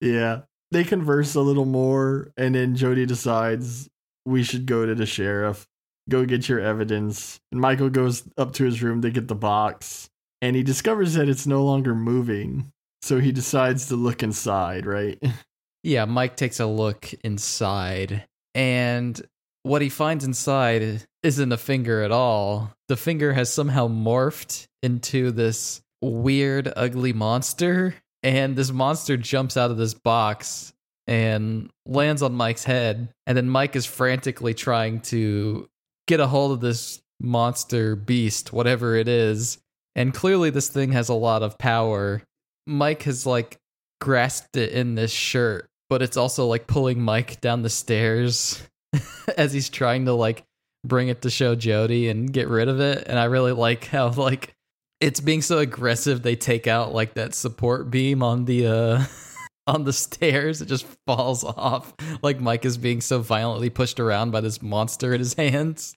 [0.00, 0.42] yeah.
[0.72, 3.88] They converse a little more, and then Jody decides
[4.24, 5.66] we should go to the sheriff,
[6.08, 7.40] go get your evidence.
[7.50, 10.09] And Michael goes up to his room to get the box,
[10.40, 12.72] and he discovers that it's no longer moving.
[13.02, 15.18] So he decides to look inside, right?
[15.82, 19.20] yeah, Mike takes a look inside, and
[19.62, 22.72] what he finds inside isn't a finger at all.
[22.88, 29.70] The finger has somehow morphed into this weird, ugly monster and this monster jumps out
[29.70, 30.72] of this box
[31.06, 33.08] and lands on Mike's head.
[33.26, 35.68] And then Mike is frantically trying to
[36.06, 39.58] get a hold of this monster beast, whatever it is.
[39.96, 42.22] And clearly, this thing has a lot of power.
[42.66, 43.58] Mike has like
[44.00, 48.62] grasped it in this shirt, but it's also like pulling Mike down the stairs
[49.36, 50.44] as he's trying to like
[50.84, 53.04] bring it to show Jody and get rid of it.
[53.06, 54.54] And I really like how like
[55.00, 59.04] it's being so aggressive they take out like that support beam on the uh
[59.66, 64.30] on the stairs it just falls off like mike is being so violently pushed around
[64.30, 65.94] by this monster in his hands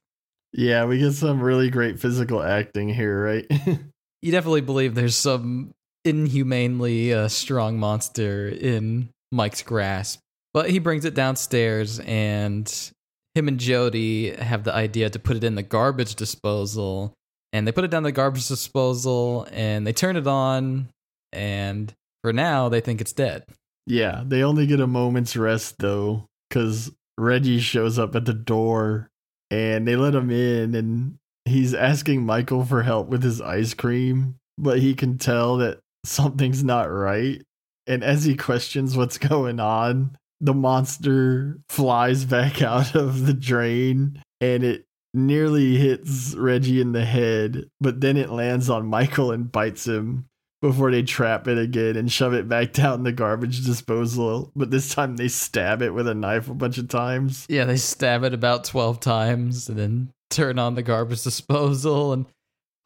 [0.53, 3.45] yeah we get some really great physical acting here right?
[4.21, 5.73] You definitely believe there's some
[6.05, 10.19] inhumanely uh, strong monster in mike's grasp
[10.53, 12.91] but he brings it downstairs and
[13.35, 17.13] him and jody have the idea to put it in the garbage disposal
[17.51, 20.89] and they put it down the garbage disposal and they turn it on
[21.31, 21.93] and
[22.23, 23.43] for now they think it's dead.
[23.85, 29.09] Yeah they only get a moment's rest though because reggie shows up at the door
[29.53, 34.35] and they let him in and he's asking michael for help with his ice cream
[34.57, 37.41] but he can tell that something's not right.
[37.87, 44.21] And as he questions what's going on the monster flies back out of the drain
[44.41, 44.83] and it
[45.13, 50.25] nearly hits Reggie in the head, but then it lands on Michael and bites him
[50.63, 54.49] before they trap it again and shove it back down the garbage disposal.
[54.55, 57.45] But this time they stab it with a knife a bunch of times.
[57.49, 62.25] Yeah, they stab it about 12 times and then turn on the garbage disposal and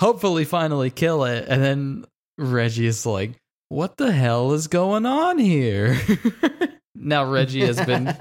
[0.01, 1.45] hopefully finally kill it.
[1.47, 2.05] And then
[2.39, 3.33] Reggie is like,
[3.69, 6.01] What the hell is going on here?
[6.95, 8.11] now Reggie has been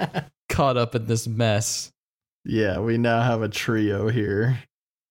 [0.50, 1.90] caught up in this mess.
[2.44, 4.62] Yeah, we now have a trio here.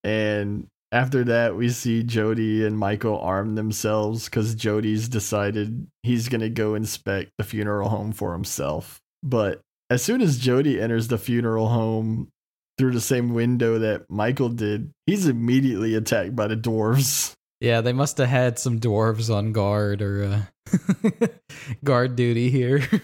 [0.03, 6.39] And after that, we see Jody and Michael arm themselves because Jody's decided he's going
[6.39, 9.01] to go inspect the funeral home for himself.
[9.21, 12.29] But as soon as Jody enters the funeral home
[12.77, 17.33] through the same window that Michael did, he's immediately attacked by the dwarves.
[17.59, 21.27] Yeah, they must have had some dwarves on guard or uh,
[21.83, 22.87] guard duty here.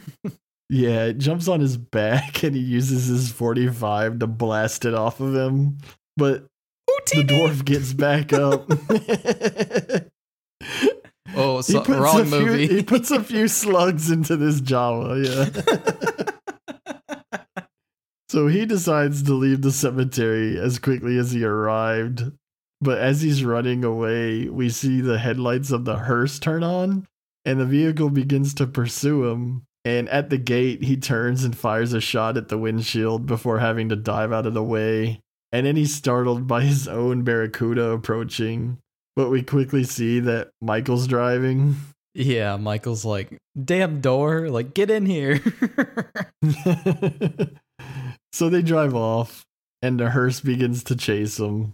[0.74, 5.20] Yeah, it jumps on his back and he uses his 45 to blast it off
[5.20, 5.80] of him.
[6.16, 6.46] But
[7.08, 8.70] the dwarf gets back up.
[11.36, 12.68] oh, so, wrong few, movie.
[12.68, 15.46] he puts a few slugs into this Jawa, yeah.
[18.30, 22.32] so he decides to leave the cemetery as quickly as he arrived.
[22.84, 27.08] But as he's running away, we see the headlights of the hearse turn on
[27.46, 31.94] and the vehicle begins to pursue him and at the gate, he turns and fires
[31.94, 35.22] a shot at the windshield before having to dive out of the way.
[35.52, 38.78] And then he's startled by his own Barracuda approaching.
[39.16, 41.76] But we quickly see that Michael's driving.
[42.14, 45.42] Yeah, Michael's like, damn door, like, get in here.
[48.34, 49.46] so they drive off,
[49.82, 51.74] and the hearse begins to chase them.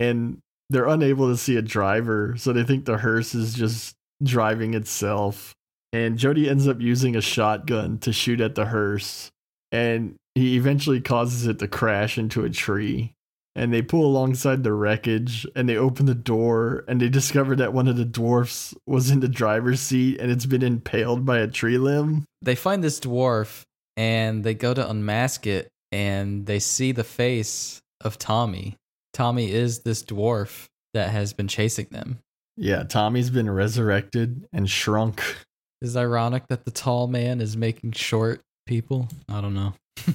[0.00, 0.38] And
[0.68, 5.54] they're unable to see a driver, so they think the hearse is just driving itself
[5.96, 9.30] and Jody ends up using a shotgun to shoot at the hearse,
[9.72, 13.14] and he eventually causes it to crash into a tree.
[13.54, 17.72] And they pull alongside the wreckage and they open the door and they discover that
[17.72, 21.48] one of the dwarfs was in the driver's seat and it's been impaled by a
[21.48, 22.26] tree limb.
[22.42, 23.62] They find this dwarf
[23.96, 28.76] and they go to unmask it and they see the face of Tommy.
[29.14, 32.18] Tommy is this dwarf that has been chasing them.
[32.58, 35.22] Yeah, Tommy's been resurrected and shrunk.
[35.80, 39.08] Is ironic that the tall man is making short people?
[39.30, 39.72] I don't know.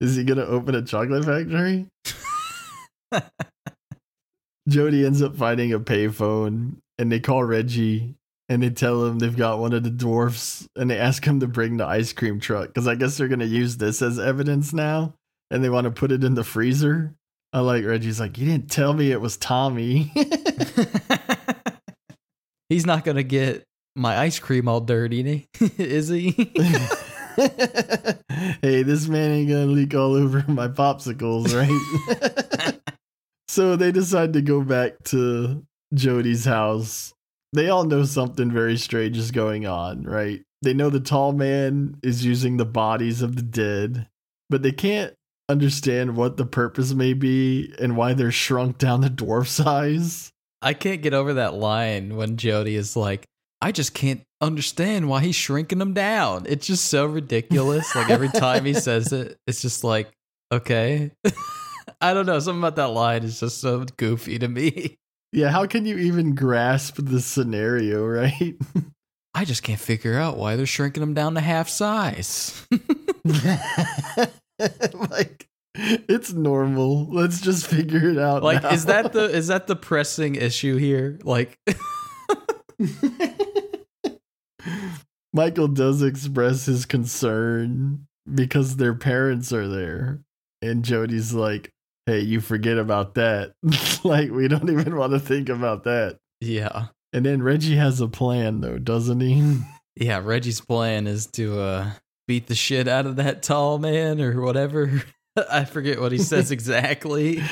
[0.00, 1.86] is he gonna open a chocolate factory?
[4.68, 8.14] Jody ends up finding a payphone and they call Reggie
[8.48, 11.48] and they tell him they've got one of the dwarfs and they ask him to
[11.48, 15.14] bring the ice cream truck because I guess they're gonna use this as evidence now
[15.50, 17.14] and they want to put it in the freezer.
[17.52, 20.12] I like Reggie's like, you didn't tell me it was Tommy.
[22.68, 23.64] He's not gonna get
[23.94, 25.46] my ice cream all dirty,
[25.78, 26.52] is he?
[28.62, 32.80] hey, this man ain't gonna leak all over my popsicles, right?
[33.48, 35.64] so they decide to go back to
[35.94, 37.12] Jody's house.
[37.52, 40.42] They all know something very strange is going on, right?
[40.62, 44.08] They know the tall man is using the bodies of the dead,
[44.48, 45.14] but they can't
[45.48, 50.32] understand what the purpose may be and why they're shrunk down to dwarf size.
[50.62, 53.26] I can't get over that line when Jody is like,
[53.60, 56.44] I just can't understand why he's shrinking them down.
[56.48, 57.94] It's just so ridiculous.
[57.94, 60.10] like every time he says it, it's just like,
[60.52, 61.12] okay.
[62.00, 62.38] I don't know.
[62.40, 64.98] Something about that line is just so goofy to me.
[65.32, 68.54] Yeah, how can you even grasp the scenario, right?
[69.34, 72.66] I just can't figure out why they're shrinking them down to half size.
[75.08, 77.06] like it's normal.
[77.10, 78.42] Let's just figure it out.
[78.42, 78.70] like now.
[78.72, 81.18] is that the is that the pressing issue here?
[81.24, 81.58] Like
[85.32, 90.20] Michael does express his concern because their parents are there.
[90.60, 91.72] And Jody's like,
[92.06, 93.54] hey, you forget about that.
[94.04, 96.18] like, we don't even want to think about that.
[96.40, 96.86] yeah.
[97.14, 99.58] And then Reggie has a plan, though, doesn't he?
[99.94, 101.90] Yeah, Reggie's plan is to uh
[102.26, 105.02] beat the shit out of that tall man or whatever.
[105.50, 107.42] I forget what he says exactly.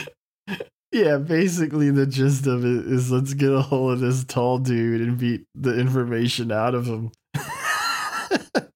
[0.93, 5.01] Yeah, basically, the gist of it is let's get a hold of this tall dude
[5.01, 7.13] and beat the information out of him.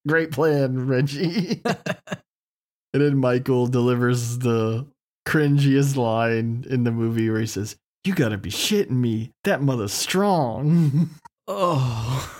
[0.07, 1.61] Great plan, Reggie.
[1.65, 4.87] and then Michael delivers the
[5.27, 9.33] cringiest line in the movie where he says, You gotta be shitting me.
[9.45, 11.11] That mother's strong.
[11.47, 12.35] Oh.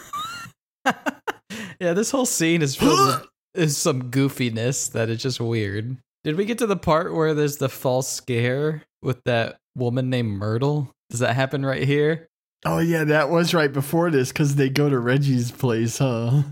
[1.79, 5.99] yeah, this whole scene is filled with is some goofiness that is just weird.
[6.25, 10.31] Did we get to the part where there's the false scare with that woman named
[10.39, 10.91] Myrtle?
[11.11, 12.29] Does that happen right here?
[12.67, 16.43] oh, yeah, that was right before this because they go to Reggie's place, huh?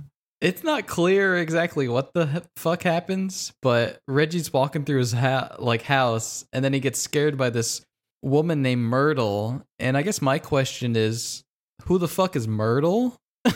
[0.42, 5.82] It's not clear exactly what the fuck happens, but Reggie's walking through his ha- like
[5.82, 7.80] house, and then he gets scared by this
[8.20, 9.62] woman named Myrtle.
[9.78, 11.44] And I guess my question is,
[11.84, 13.16] who the fuck is Myrtle?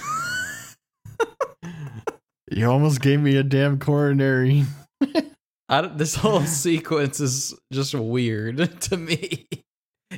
[2.48, 4.64] You almost gave me a damn coronary.
[5.68, 9.46] I don't, this whole sequence is just weird to me.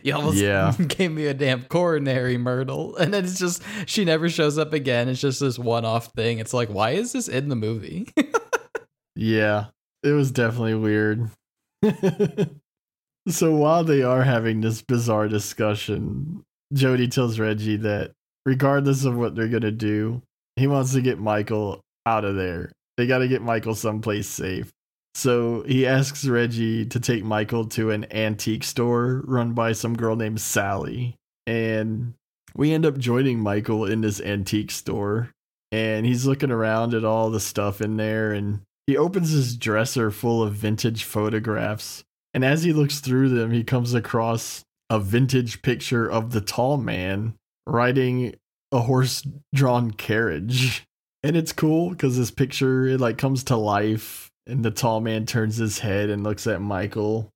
[0.02, 0.74] You almost Yeah.
[0.88, 5.08] gave me a damn coronary Myrtle, and then it's just she never shows up again.
[5.08, 6.38] It's just this one-off thing.
[6.38, 8.08] It's like, why is this in the movie?
[9.16, 9.66] Yeah,
[10.04, 11.30] it was definitely weird.
[13.28, 18.12] so while they are having this bizarre discussion, Jody tells Reggie that
[18.46, 20.22] regardless of what they're gonna do,
[20.56, 22.70] he wants to get Michael out of there.
[22.96, 24.70] They got to get Michael someplace safe.
[25.18, 30.14] So he asks Reggie to take Michael to an antique store run by some girl
[30.14, 31.16] named Sally.
[31.44, 32.14] And
[32.54, 35.30] we end up joining Michael in this antique store.
[35.72, 38.30] And he's looking around at all the stuff in there.
[38.30, 42.04] And he opens his dresser full of vintage photographs.
[42.32, 46.76] And as he looks through them, he comes across a vintage picture of the tall
[46.76, 47.34] man
[47.66, 48.36] riding
[48.70, 50.84] a horse drawn carriage.
[51.24, 55.26] And it's cool because this picture it like comes to life and the tall man
[55.26, 57.30] turns his head and looks at Michael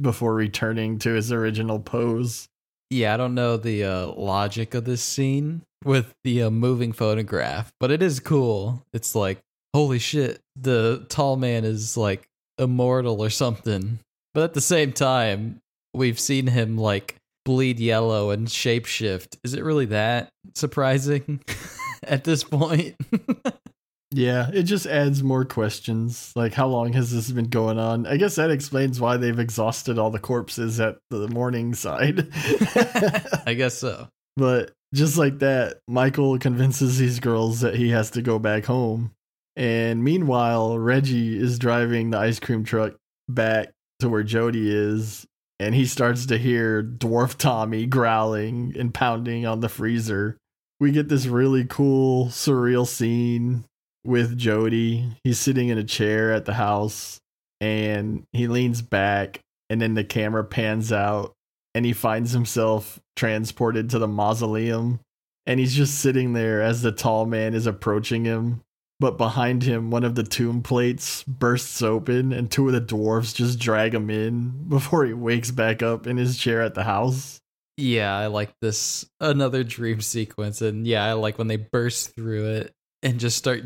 [0.00, 2.46] before returning to his original pose.
[2.90, 7.72] yeah, I don't know the uh, logic of this scene with the uh, moving photograph,
[7.80, 8.82] but it is cool.
[8.92, 9.38] It's like,
[9.74, 12.24] holy shit, the tall man is like
[12.58, 13.98] immortal or something.
[14.34, 15.58] But at the same time,
[15.94, 19.38] we've seen him like bleed yellow and shapeshift.
[19.42, 21.40] Is it really that surprising
[22.02, 22.94] at this point?
[24.14, 26.32] Yeah, it just adds more questions.
[26.36, 28.06] Like, how long has this been going on?
[28.06, 32.28] I guess that explains why they've exhausted all the corpses at the Morningside.
[33.46, 34.08] I guess so.
[34.34, 39.12] But just like that, Michael convinces these girls that he has to go back home.
[39.56, 42.94] And meanwhile, Reggie is driving the ice cream truck
[43.28, 45.26] back to where Jody is.
[45.60, 50.38] And he starts to hear Dwarf Tommy growling and pounding on the freezer.
[50.80, 53.66] We get this really cool, surreal scene
[54.04, 55.08] with Jody.
[55.24, 57.20] He's sitting in a chair at the house
[57.60, 59.38] and he leans back,
[59.70, 61.32] and then the camera pans out
[61.74, 65.00] and he finds himself transported to the mausoleum
[65.46, 68.60] and he's just sitting there as the tall man is approaching him.
[69.00, 73.32] But behind him one of the tomb plates bursts open and two of the dwarfs
[73.32, 77.40] just drag him in before he wakes back up in his chair at the house.
[77.76, 79.08] Yeah, I like this.
[79.18, 82.72] Another dream sequence, and yeah, I like when they burst through it
[83.02, 83.64] and just start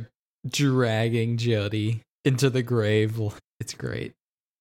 [0.51, 3.21] dragging Jody into the grave.
[3.61, 4.13] It's great.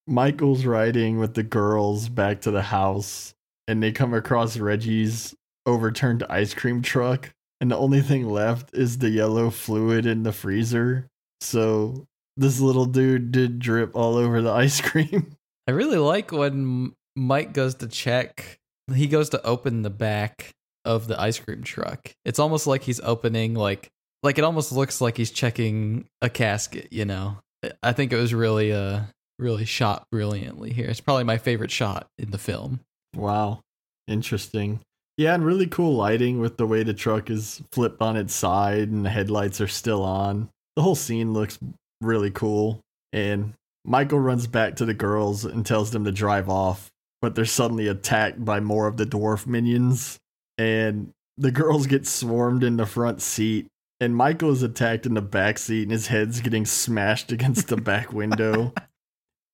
[0.07, 3.33] michael's riding with the girls back to the house
[3.67, 5.33] and they come across reggie's
[5.65, 10.31] overturned ice cream truck and the only thing left is the yellow fluid in the
[10.31, 11.07] freezer
[11.41, 12.05] so
[12.37, 15.35] this little dude did drip all over the ice cream.
[15.67, 18.59] I really like when Mike goes to check.
[18.93, 20.51] He goes to open the back
[20.83, 22.11] of the ice cream truck.
[22.25, 23.87] It's almost like he's opening like
[24.23, 27.37] like it almost looks like he's checking a casket, you know.
[27.81, 29.01] I think it was really uh
[29.39, 30.87] really shot brilliantly here.
[30.87, 32.79] It's probably my favorite shot in the film.
[33.15, 33.61] Wow.
[34.07, 34.79] Interesting.
[35.17, 38.89] Yeah, and really cool lighting with the way the truck is flipped on its side
[38.89, 40.49] and the headlights are still on.
[40.75, 41.57] The whole scene looks
[42.01, 42.81] really cool.
[43.13, 43.53] And
[43.85, 46.89] Michael runs back to the girls and tells them to drive off,
[47.21, 50.17] but they're suddenly attacked by more of the dwarf minions.
[50.57, 53.67] And the girls get swarmed in the front seat.
[53.99, 57.77] And Michael is attacked in the back seat, and his head's getting smashed against the
[57.77, 58.73] back window.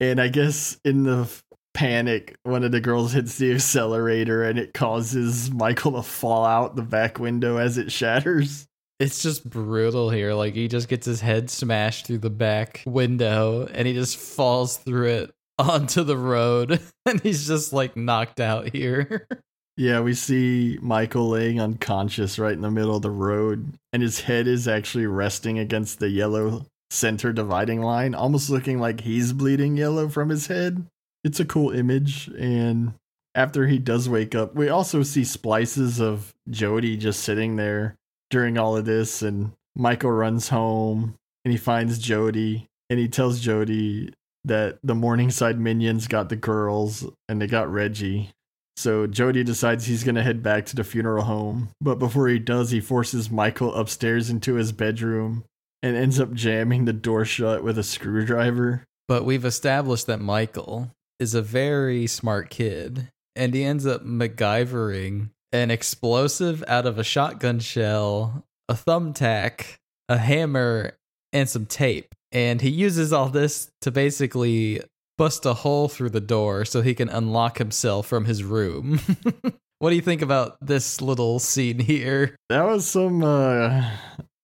[0.00, 1.30] And I guess in the
[1.74, 6.76] panic, one of the girls hits the accelerator and it causes Michael to fall out
[6.76, 8.66] the back window as it shatters.
[9.00, 10.34] It's just brutal here.
[10.34, 14.76] Like he just gets his head smashed through the back window and he just falls
[14.76, 19.26] through it onto the road and he's just like knocked out here.
[19.76, 24.20] Yeah, we see Michael laying unconscious right in the middle of the road, and his
[24.20, 29.76] head is actually resting against the yellow center dividing line, almost looking like he's bleeding
[29.76, 30.86] yellow from his head.
[31.24, 32.92] It's a cool image, and
[33.34, 37.96] after he does wake up, we also see splices of Jody just sitting there
[38.28, 41.14] during all of this, and Michael runs home
[41.44, 44.12] and he finds Jody, and he tells Jody
[44.44, 48.30] that the Morningside minions got the girls and they got Reggie.
[48.76, 51.70] So Jody decides he's going to head back to the funeral home.
[51.80, 55.44] But before he does, he forces Michael upstairs into his bedroom
[55.82, 58.84] and ends up jamming the door shut with a screwdriver.
[59.08, 65.30] But we've established that Michael is a very smart kid and he ends up MacGyvering
[65.52, 69.76] an explosive out of a shotgun shell, a thumbtack,
[70.08, 70.96] a hammer,
[71.32, 72.14] and some tape.
[72.30, 74.80] And he uses all this to basically
[75.18, 79.00] bust a hole through the door so he can unlock himself from his room.
[79.78, 82.36] what do you think about this little scene here?
[82.48, 83.90] That was some uh,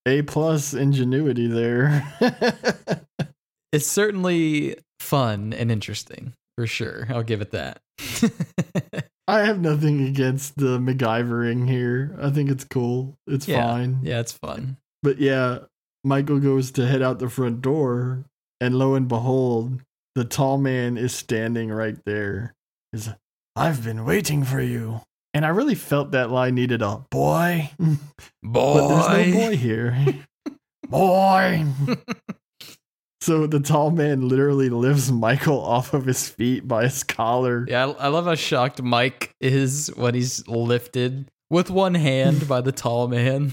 [0.06, 2.06] A plus ingenuity there.
[3.72, 7.06] it's certainly fun and interesting for sure.
[7.10, 7.80] I'll give it that.
[9.28, 12.16] I have nothing against the MacGyvering here.
[12.20, 13.14] I think it's cool.
[13.26, 13.62] It's yeah.
[13.62, 14.00] fine.
[14.02, 14.78] Yeah, it's fun.
[15.02, 15.58] But yeah,
[16.02, 18.24] Michael goes to head out the front door,
[18.60, 19.82] and lo and behold,
[20.18, 22.56] the tall man is standing right there.
[22.92, 23.08] Is
[23.54, 25.02] I've been waiting for you.
[25.32, 27.70] And I really felt that line needed a boy.
[27.78, 27.96] Boy.
[28.42, 30.14] But there's no boy here.
[30.88, 31.66] boy.
[33.20, 37.64] so the tall man literally lifts Michael off of his feet by his collar.
[37.68, 42.60] Yeah, I, I love how shocked Mike is when he's lifted with one hand by
[42.60, 43.52] the tall man.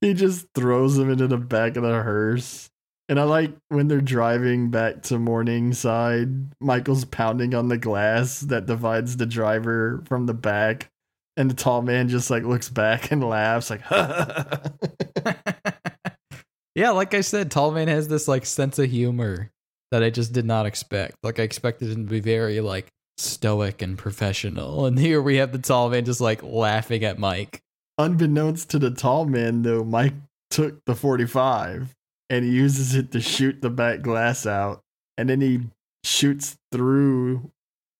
[0.00, 2.70] he just throws him into the back of the hearse.
[3.12, 8.64] And I like when they're driving back to Morningside, Michael's pounding on the glass that
[8.64, 10.88] divides the driver from the back.
[11.36, 13.82] And the tall man just like looks back and laughs, like,
[16.74, 19.50] yeah, like I said, Tall Man has this like sense of humor
[19.90, 21.16] that I just did not expect.
[21.22, 22.88] Like I expected him to be very like
[23.18, 24.86] stoic and professional.
[24.86, 27.60] And here we have the tall man just like laughing at Mike.
[27.98, 30.14] Unbeknownst to the tall man, though, Mike
[30.48, 31.94] took the 45
[32.32, 34.80] and he uses it to shoot the back glass out.
[35.18, 35.60] And then he
[36.02, 37.50] shoots through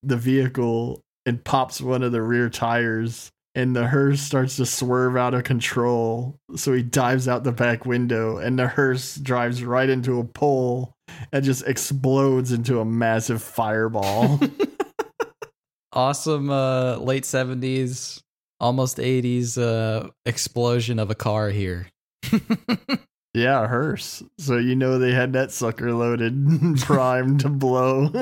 [0.03, 3.31] the vehicle and pops one of the rear tires.
[3.55, 6.39] And the hearse starts to swerve out of control.
[6.57, 10.95] So he dives out the back window, and the hearse drives right into a pole
[11.31, 14.41] and just explodes into a massive fireball.
[15.93, 18.23] awesome uh, late 70s,
[18.59, 21.89] almost 80s uh, explosion of a car here.
[23.35, 24.23] Yeah, hearse.
[24.39, 28.13] So you know they had that sucker loaded, primed to blow.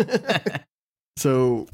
[1.16, 1.66] so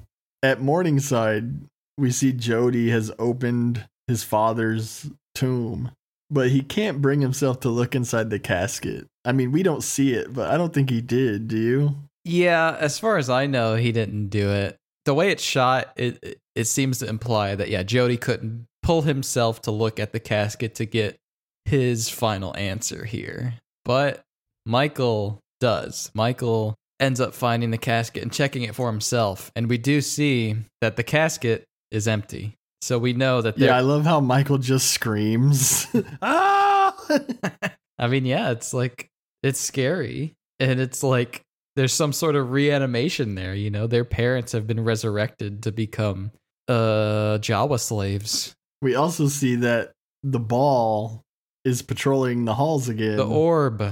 [0.43, 1.67] at Morningside,
[1.99, 5.91] we see Jody has opened his father's tomb,
[6.31, 9.07] but he can't bring himself to look inside the casket.
[9.25, 11.49] I mean, we don't see it, but I don't think he did.
[11.49, 11.97] Do you?
[12.25, 14.77] Yeah, as far as I know, he didn't do it.
[15.05, 19.63] The way it's shot, it it seems to imply that yeah, Jody couldn't pull himself
[19.63, 21.19] to look at the casket to get
[21.67, 23.55] his final answer here.
[23.85, 24.23] But
[24.65, 26.11] Michael does.
[26.15, 29.51] Michael ends up finding the casket and checking it for himself.
[29.55, 32.55] And we do see that the casket is empty.
[32.81, 35.87] So we know that Yeah, I love how Michael just screams.
[36.23, 36.95] ah!
[37.99, 39.09] I mean, yeah, it's like
[39.43, 40.35] it's scary.
[40.59, 41.43] And it's like
[41.75, 43.87] there's some sort of reanimation there, you know.
[43.87, 46.31] Their parents have been resurrected to become
[46.69, 48.55] uh Jawa slaves.
[48.83, 49.93] We also see that
[50.23, 51.23] the ball
[51.67, 53.17] is patrolling the halls again.
[53.17, 53.83] The orb.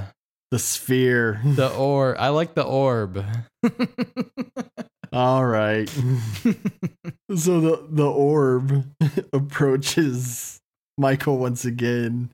[0.50, 1.40] The sphere.
[1.44, 2.16] The orb.
[2.18, 3.24] I like the orb.
[5.12, 5.88] All right.
[7.36, 8.86] so the the orb
[9.32, 10.60] approaches
[10.96, 12.30] Michael once again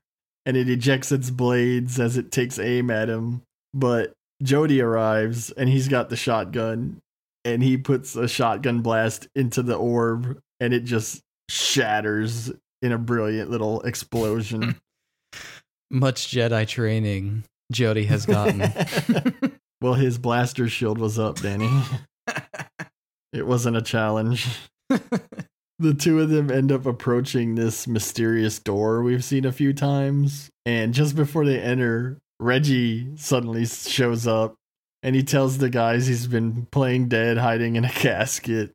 [0.46, 3.42] and it ejects its blades as it takes aim at him.
[3.72, 4.12] But
[4.42, 7.00] Jody arrives and he's got the shotgun
[7.44, 12.98] and he puts a shotgun blast into the orb and it just shatters in a
[12.98, 14.76] brilliant little explosion.
[15.90, 18.60] Much Jedi training Jody has gotten.
[19.80, 21.70] well, his blaster shield was up, Danny.
[23.32, 24.48] it wasn't a challenge.
[25.78, 30.50] the two of them end up approaching this mysterious door we've seen a few times.
[30.66, 34.54] And just before they enter, Reggie suddenly shows up
[35.02, 38.72] and he tells the guys he's been playing dead, hiding in a casket.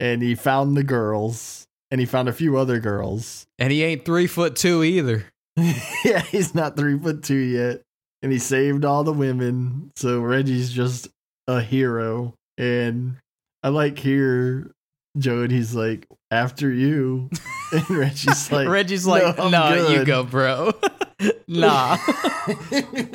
[0.00, 3.46] And he found the girls and he found a few other girls.
[3.58, 5.31] And he ain't three foot two either.
[6.04, 7.82] yeah, he's not three foot two yet.
[8.22, 9.90] And he saved all the women.
[9.96, 11.08] So Reggie's just
[11.48, 12.34] a hero.
[12.56, 13.16] And
[13.62, 14.70] I like here
[15.18, 17.30] Joe and he's like, after you.
[17.72, 20.72] And Reggie's like Reggie's like, no, nah, you go, bro.
[21.48, 21.96] nah.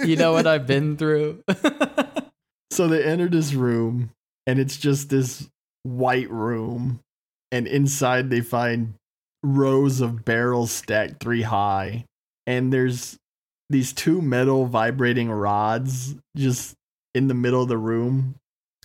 [0.03, 1.43] you know what I've been through.
[2.71, 4.09] so they enter this room
[4.47, 5.47] and it's just this
[5.83, 7.01] white room.
[7.51, 8.95] And inside they find
[9.43, 12.05] rows of barrels stacked three high.
[12.47, 13.17] And there's
[13.69, 16.73] these two metal vibrating rods just
[17.13, 18.35] in the middle of the room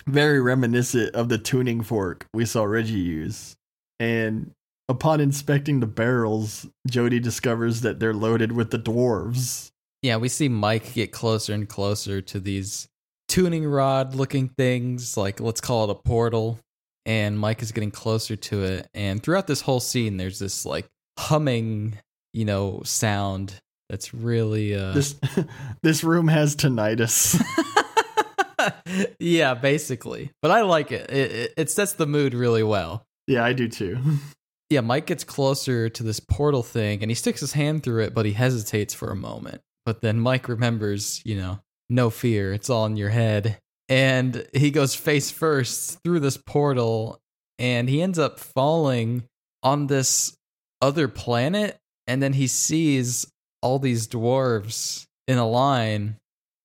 [0.07, 3.55] very reminiscent of the tuning fork we saw Reggie use.
[3.99, 4.51] And
[4.89, 9.71] upon inspecting the barrels, Jody discovers that they're loaded with the dwarves.
[10.01, 12.87] Yeah, we see Mike get closer and closer to these
[13.29, 16.59] tuning rod looking things, like let's call it a portal.
[17.05, 18.87] And Mike is getting closer to it.
[18.93, 20.87] And throughout this whole scene, there's this like
[21.17, 21.97] humming,
[22.33, 23.59] you know, sound
[23.89, 25.15] that's really uh this
[25.83, 27.41] this room has tinnitus.
[29.19, 30.31] yeah, basically.
[30.41, 31.09] But I like it.
[31.09, 31.53] It, it.
[31.57, 33.05] it sets the mood really well.
[33.27, 33.99] Yeah, I do too.
[34.69, 38.13] yeah, Mike gets closer to this portal thing and he sticks his hand through it,
[38.13, 39.61] but he hesitates for a moment.
[39.85, 41.59] But then Mike remembers, you know,
[41.89, 43.57] no fear, it's all in your head.
[43.89, 47.19] And he goes face first through this portal
[47.59, 49.23] and he ends up falling
[49.61, 50.35] on this
[50.81, 51.77] other planet.
[52.07, 53.25] And then he sees
[53.61, 56.17] all these dwarves in a line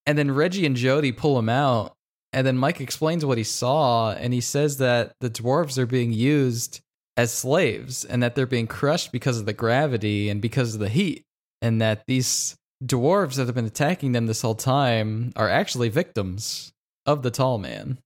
[0.09, 1.93] and then Reggie and Jody pull him out.
[2.32, 4.12] And then Mike explains what he saw.
[4.12, 6.80] And he says that the dwarves are being used
[7.18, 10.89] as slaves and that they're being crushed because of the gravity and because of the
[10.89, 11.24] heat.
[11.61, 16.72] And that these dwarves that have been attacking them this whole time are actually victims
[17.05, 17.99] of the tall man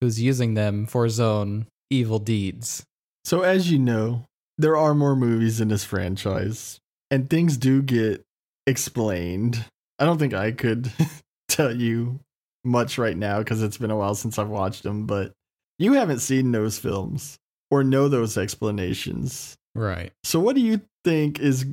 [0.00, 2.84] who's using them for his own evil deeds.
[3.26, 4.24] So, as you know,
[4.56, 6.79] there are more movies in this franchise,
[7.10, 8.24] and things do get
[8.66, 9.64] explained.
[9.98, 10.90] I don't think I could
[11.48, 12.20] tell you
[12.64, 15.32] much right now because it's been a while since I've watched them, but
[15.78, 17.38] you haven't seen those films
[17.70, 19.56] or know those explanations.
[19.74, 20.12] Right.
[20.24, 21.66] So, what do you think is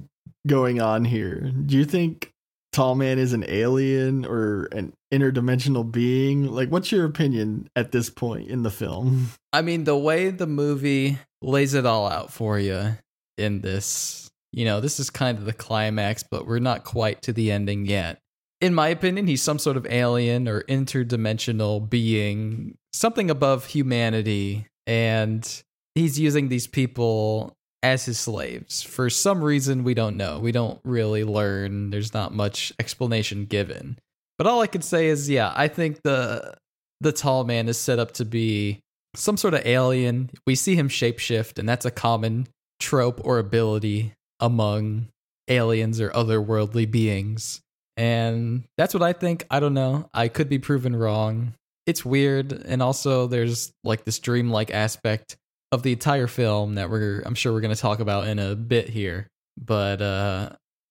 [0.45, 1.51] going on here?
[1.65, 2.31] Do you think
[2.71, 6.47] Tall Man is an alien or an interdimensional being?
[6.47, 9.31] Like, what's your opinion at this point in the film?
[9.51, 12.97] I mean, the way the movie lays it all out for you
[13.38, 17.33] in this, you know, this is kind of the climax, but we're not quite to
[17.33, 18.19] the ending yet
[18.61, 25.63] in my opinion, he's some sort of alien or interdimensional being, something above humanity, and
[25.95, 28.81] he's using these people as his slaves.
[28.81, 30.39] For some reason, we don't know.
[30.39, 31.91] We don't really learn.
[31.91, 33.99] There's not much explanation given.
[34.37, 36.55] But all I can say is, yeah, I think the
[36.99, 38.79] the tall man is set up to be
[39.15, 40.31] some sort of alien.
[40.47, 42.47] We see him shapeshift, and that's a common
[42.79, 45.07] trope or ability among
[45.47, 47.61] aliens or otherworldly beings.
[47.95, 49.45] And that's what I think.
[49.49, 50.09] I don't know.
[50.13, 51.53] I could be proven wrong.
[51.85, 52.51] It's weird.
[52.51, 55.38] And also, there's like this dreamlike aspect
[55.71, 58.55] of the entire film that we're, I'm sure we're going to talk about in a
[58.55, 59.27] bit here.
[59.57, 60.49] But uh,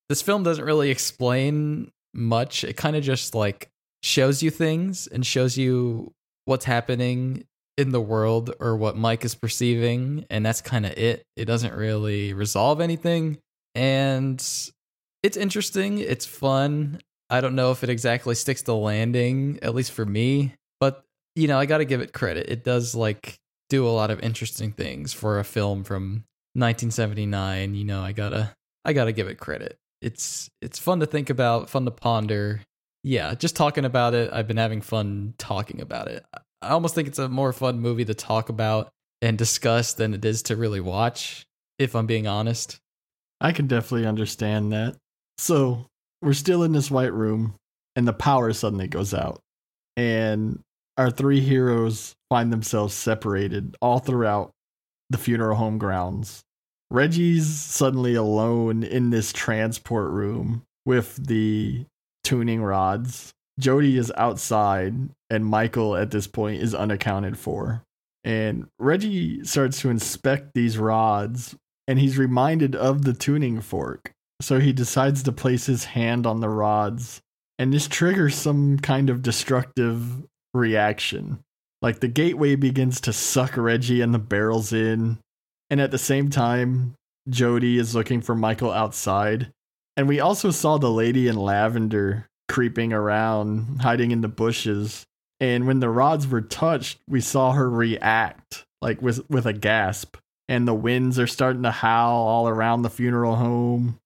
[0.09, 2.65] this film doesn't really explain much.
[2.65, 3.69] It kind of just like
[4.03, 6.13] shows you things and shows you
[6.45, 7.45] what's happening
[7.77, 10.25] in the world or what Mike is perceiving.
[10.31, 11.25] And that's kind of it.
[11.37, 13.39] It doesn't really resolve anything.
[13.75, 14.41] And
[15.23, 15.99] it's interesting.
[15.99, 17.01] It's fun.
[17.29, 21.03] I don't know if it exactly sticks the landing, at least for me, but
[21.35, 22.47] you know, I got to give it credit.
[22.49, 23.37] It does like
[23.69, 26.25] do a lot of interesting things for a film from
[26.55, 27.75] 1979.
[27.75, 28.55] You know, I gotta,
[28.85, 29.77] I gotta give it credit.
[30.01, 32.63] It's it's fun to think about, fun to ponder.
[33.03, 36.25] Yeah, just talking about it, I've been having fun talking about it.
[36.63, 38.89] I almost think it's a more fun movie to talk about
[39.23, 41.47] and discuss than it is to really watch,
[41.79, 42.79] if I'm being honest.
[43.41, 44.97] I can definitely understand that.
[45.39, 45.87] So,
[46.23, 47.55] we're still in this white room,
[47.95, 49.41] and the power suddenly goes out.
[49.97, 50.61] And
[50.97, 54.51] our three heroes find themselves separated all throughout
[55.11, 56.43] the funeral home grounds.
[56.91, 61.85] Reggie's suddenly alone in this transport room with the
[62.25, 63.33] tuning rods.
[63.59, 64.95] Jody is outside,
[65.31, 67.83] and Michael at this point is unaccounted for.
[68.25, 71.55] And Reggie starts to inspect these rods,
[71.87, 74.13] and he's reminded of the tuning fork.
[74.43, 77.21] So he decides to place his hand on the rods,
[77.59, 81.39] and this triggers some kind of destructive reaction.
[81.83, 85.19] Like the gateway begins to suck Reggie and the barrels in,
[85.71, 86.95] and at the same time,
[87.29, 89.53] Jody is looking for Michael outside.
[89.97, 95.05] And we also saw the lady in lavender creeping around, hiding in the bushes.
[95.41, 100.17] And when the rods were touched, we saw her react like with with a gasp.
[100.49, 103.99] And the winds are starting to howl all around the funeral home.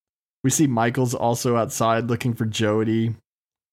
[0.43, 3.14] We see Michael's also outside looking for Jody.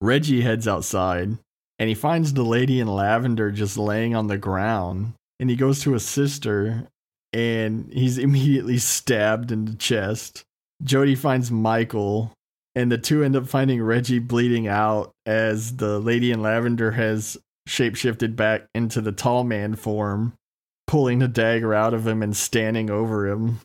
[0.01, 1.37] Reggie heads outside
[1.79, 5.13] and he finds the lady in lavender just laying on the ground.
[5.39, 6.87] And he goes to his sister
[7.33, 10.43] and he's immediately stabbed in the chest.
[10.83, 12.31] Jody finds Michael
[12.75, 17.37] and the two end up finding Reggie bleeding out as the lady in lavender has
[17.67, 20.33] shapeshifted back into the tall man form,
[20.87, 23.59] pulling the dagger out of him and standing over him.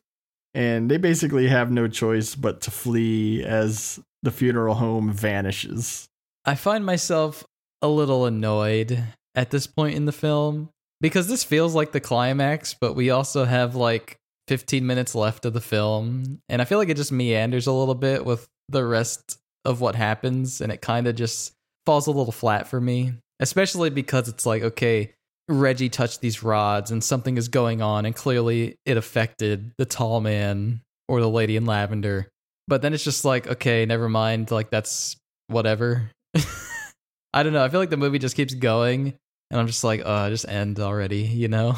[0.54, 6.08] And they basically have no choice but to flee as the funeral home vanishes.
[6.44, 7.44] I find myself
[7.80, 9.02] a little annoyed
[9.34, 10.68] at this point in the film
[11.00, 15.52] because this feels like the climax, but we also have like 15 minutes left of
[15.52, 16.40] the film.
[16.48, 19.94] And I feel like it just meanders a little bit with the rest of what
[19.94, 20.60] happens.
[20.60, 21.52] And it kind of just
[21.86, 25.12] falls a little flat for me, especially because it's like, okay,
[25.48, 28.06] Reggie touched these rods and something is going on.
[28.06, 32.28] And clearly it affected the tall man or the lady in lavender.
[32.68, 34.50] But then it's just like, okay, never mind.
[34.50, 35.16] Like, that's
[35.48, 36.10] whatever.
[37.34, 37.64] I don't know.
[37.64, 39.14] I feel like the movie just keeps going.
[39.50, 41.76] And I'm just like, oh, just end already, you know?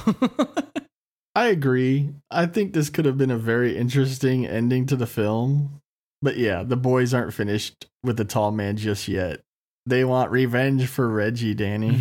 [1.35, 2.11] I agree.
[2.31, 5.81] I think this could have been a very interesting ending to the film.
[6.23, 9.41] But yeah, the boys aren't finished with the tall man just yet.
[9.87, 12.01] They want revenge for Reggie, Danny.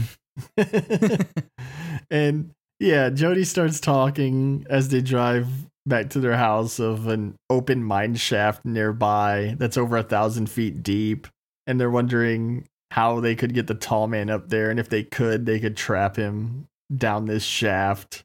[0.58, 1.26] Mm.
[2.10, 5.48] and yeah, Jody starts talking as they drive
[5.86, 10.82] back to their house of an open mine shaft nearby that's over a thousand feet
[10.84, 11.28] deep.
[11.68, 14.70] And they're wondering how they could get the tall man up there.
[14.70, 18.24] And if they could, they could trap him down this shaft.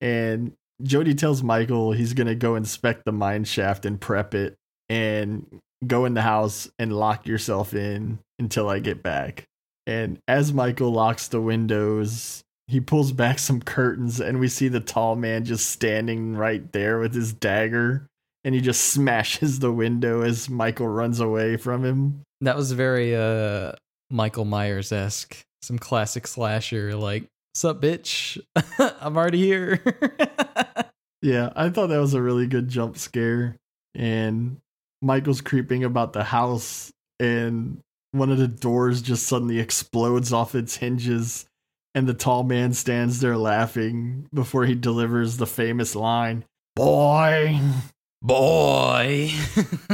[0.00, 0.52] And
[0.82, 4.56] Jody tells Michael he's going to go inspect the mine shaft and prep it
[4.88, 9.44] and go in the house and lock yourself in until I get back.
[9.86, 14.80] And as Michael locks the windows, he pulls back some curtains and we see the
[14.80, 18.06] tall man just standing right there with his dagger
[18.44, 22.22] and he just smashes the window as Michael runs away from him.
[22.40, 23.72] That was very uh
[24.10, 25.40] Michael Myers esque.
[25.62, 28.40] Some classic slasher like, sup bitch?
[29.00, 29.82] I'm already here.
[31.22, 33.56] yeah, I thought that was a really good jump scare.
[33.94, 34.58] And
[35.02, 37.80] Michael's creeping about the house and
[38.12, 41.46] one of the doors just suddenly explodes off its hinges
[41.94, 46.44] and the tall man stands there laughing before he delivers the famous line
[46.74, 47.58] boy.
[48.22, 49.30] Boy.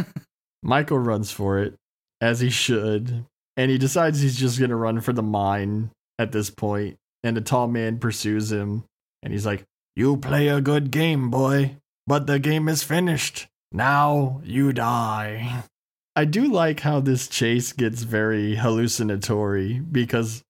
[0.63, 1.75] Michael runs for it
[2.21, 3.25] as he should
[3.57, 7.37] and he decides he's just going to run for the mine at this point and
[7.37, 8.85] the tall man pursues him
[9.23, 13.47] and he's like you play a good game boy but the game is finished.
[13.71, 15.65] Now you die
[16.15, 20.43] I do like how this chase gets very hallucinatory because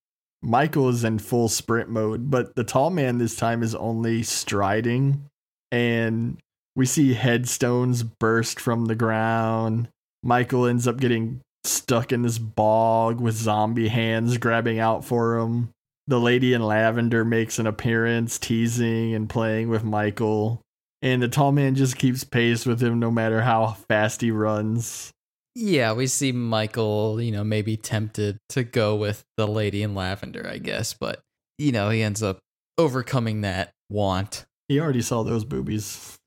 [0.42, 5.26] Michael is in full sprint mode, but the tall man this time is only striding.
[5.70, 6.38] And
[6.74, 9.88] we see headstones burst from the ground.
[10.24, 15.70] Michael ends up getting stuck in this bog with zombie hands grabbing out for him.
[16.08, 20.60] The lady in lavender makes an appearance, teasing and playing with Michael.
[21.00, 25.11] And the tall man just keeps pace with him no matter how fast he runs.
[25.55, 30.48] Yeah, we see Michael, you know, maybe tempted to go with the lady in lavender,
[30.48, 31.20] I guess, but
[31.59, 32.38] you know, he ends up
[32.78, 34.46] overcoming that want.
[34.68, 36.18] He already saw those boobies.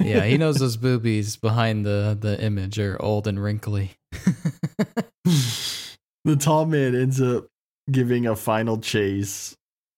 [0.00, 3.92] yeah, he knows those boobies behind the the image are old and wrinkly.
[6.24, 7.46] the tall man ends up
[7.90, 9.54] giving a final chase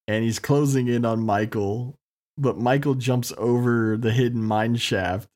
[0.09, 1.97] and he's closing in on Michael,
[2.37, 5.29] but Michael jumps over the hidden mine shaft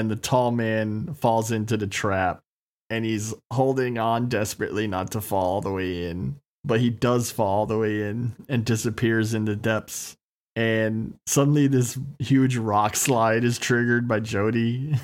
[0.00, 2.40] and the tall man falls into the trap
[2.88, 7.30] and he's holding on desperately not to fall all the way in but he does
[7.30, 10.16] fall all the way in and disappears in the depths
[10.56, 14.94] and suddenly this huge rock slide is triggered by Jody,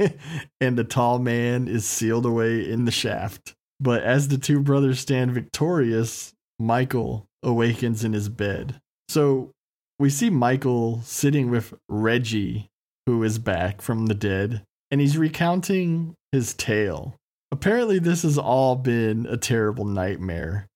[0.60, 3.54] and the tall man is sealed away in the shaft.
[3.80, 8.80] But as the two brothers stand victorious, Michael awakens in his bed.
[9.08, 9.52] So
[9.98, 12.68] we see Michael sitting with Reggie,
[13.08, 17.16] who is back from the dead, and he's recounting his tale.
[17.50, 20.66] Apparently, this has all been a terrible nightmare.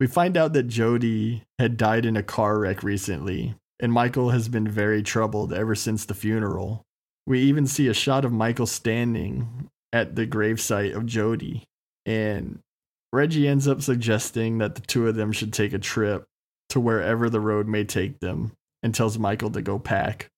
[0.00, 4.48] We find out that Jody had died in a car wreck recently, and Michael has
[4.48, 6.80] been very troubled ever since the funeral.
[7.26, 11.64] We even see a shot of Michael standing at the gravesite of Jody,
[12.06, 12.60] and
[13.12, 16.24] Reggie ends up suggesting that the two of them should take a trip
[16.70, 20.30] to wherever the road may take them and tells Michael to go pack.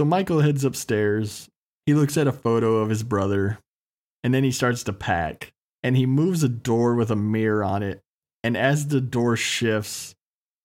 [0.00, 1.50] So Michael heads upstairs.
[1.84, 3.58] He looks at a photo of his brother
[4.24, 5.52] and then he starts to pack.
[5.82, 8.00] And he moves a door with a mirror on it.
[8.42, 10.14] And as the door shifts,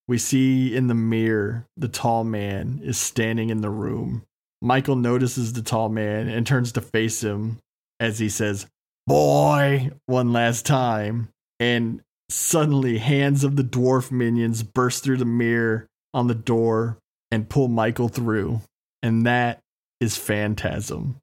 [0.08, 4.24] we see in the mirror the tall man is standing in the room.
[4.62, 7.58] Michael notices the tall man and turns to face him
[8.00, 8.68] as he says,
[9.06, 11.28] Boy, one last time.
[11.60, 17.00] And suddenly, hands of the dwarf minions burst through the mirror on the door
[17.32, 18.62] and pull Michael through.
[19.02, 19.62] And that
[20.00, 21.18] is Phantasm.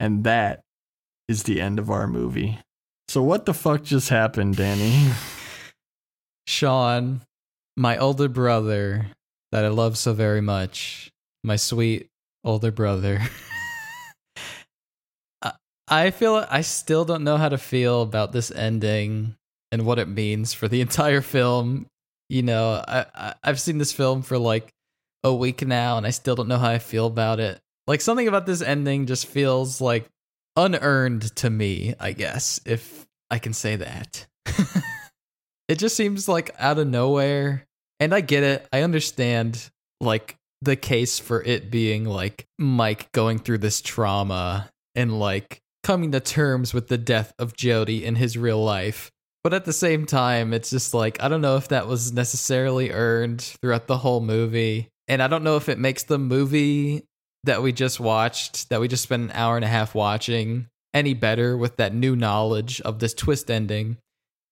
[0.00, 0.62] And that
[1.28, 2.58] is the end of our movie.
[3.08, 5.10] So, what the fuck just happened, Danny?
[6.46, 7.22] Sean,
[7.76, 9.06] my older brother
[9.52, 11.10] that I love so very much,
[11.44, 12.08] my sweet
[12.44, 13.20] older brother.
[15.88, 19.36] I feel I still don't know how to feel about this ending
[19.70, 21.86] and what it means for the entire film.
[22.28, 24.72] You know, I, I I've seen this film for like
[25.26, 27.60] a week now, and I still don't know how I feel about it.
[27.86, 30.08] Like something about this ending just feels like
[30.56, 34.26] unearned to me, I guess, if I can say that.
[35.68, 37.66] it just seems like out of nowhere.
[37.98, 38.66] And I get it.
[38.72, 39.70] I understand
[40.00, 46.12] like the case for it being like Mike going through this trauma and like coming
[46.12, 49.10] to terms with the death of Jody in his real life.
[49.44, 52.90] But at the same time, it's just like, I don't know if that was necessarily
[52.90, 54.88] earned throughout the whole movie.
[55.08, 57.04] And I don't know if it makes the movie
[57.44, 61.14] that we just watched, that we just spent an hour and a half watching, any
[61.14, 63.98] better with that new knowledge of this twist ending.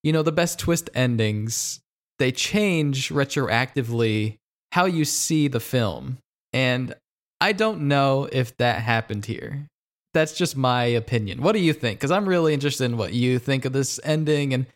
[0.02, 1.80] You know, the best twist endings,
[2.18, 4.36] they change retroactively
[4.72, 6.18] how you see the film.
[6.52, 6.94] And
[7.40, 9.66] I don't know if that happened here.
[10.12, 11.42] That's just my opinion.
[11.42, 11.98] What do you think?
[11.98, 14.66] Because I'm really interested in what you think of this ending and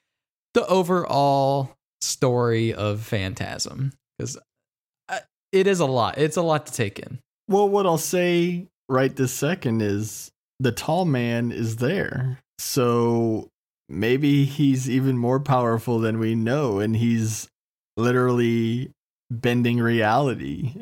[0.55, 3.93] the overall story of Phantasm.
[4.19, 4.37] Because
[5.53, 6.19] it is a lot.
[6.19, 7.19] It's a lot to take in.
[7.49, 10.31] Well, what I'll say right this second is
[10.61, 12.39] the tall man is there.
[12.59, 13.49] So
[13.89, 17.49] maybe he's even more powerful than we know, and he's
[17.97, 18.91] literally
[19.31, 20.75] bending reality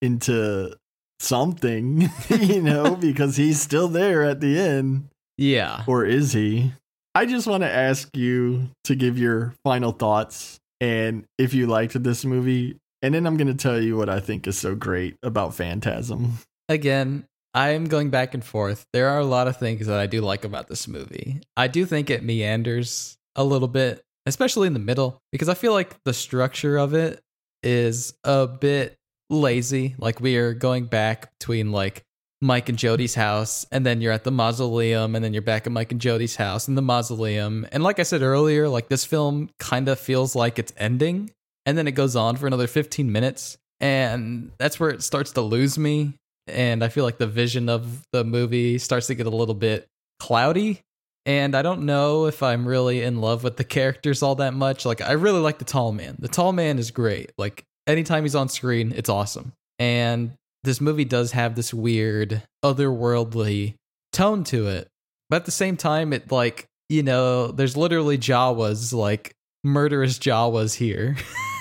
[0.00, 0.74] into
[1.20, 5.08] something, you know, because he's still there at the end.
[5.36, 5.82] Yeah.
[5.86, 6.72] Or is he?
[7.14, 12.00] I just want to ask you to give your final thoughts and if you liked
[12.02, 15.18] this movie, and then I'm going to tell you what I think is so great
[15.22, 16.38] about Phantasm.
[16.70, 18.86] Again, I'm going back and forth.
[18.94, 21.42] There are a lot of things that I do like about this movie.
[21.54, 25.74] I do think it meanders a little bit, especially in the middle, because I feel
[25.74, 27.20] like the structure of it
[27.62, 28.96] is a bit
[29.28, 29.96] lazy.
[29.98, 32.04] Like we are going back between like
[32.40, 35.72] Mike and Jody's house, and then you're at the mausoleum, and then you're back at
[35.72, 37.66] Mike and Jody's house in the mausoleum.
[37.70, 41.30] And like I said earlier, like this film kind of feels like it's ending
[41.66, 45.40] and then it goes on for another 15 minutes and that's where it starts to
[45.40, 46.14] lose me.
[46.46, 49.86] And i feel like the vision of the movie starts to get a little bit
[50.20, 50.80] cloudy.
[51.26, 54.84] And i don't know if i'm really in love with the characters all that much.
[54.84, 56.16] Like i really like the tall man.
[56.18, 57.32] The tall man is great.
[57.38, 59.52] Like anytime he's on screen it's awesome.
[59.78, 63.74] And this movie does have this weird otherworldly
[64.12, 64.88] tone to it.
[65.28, 69.34] But at the same time it like you know there's literally jawas like
[69.64, 71.16] murderous jawas here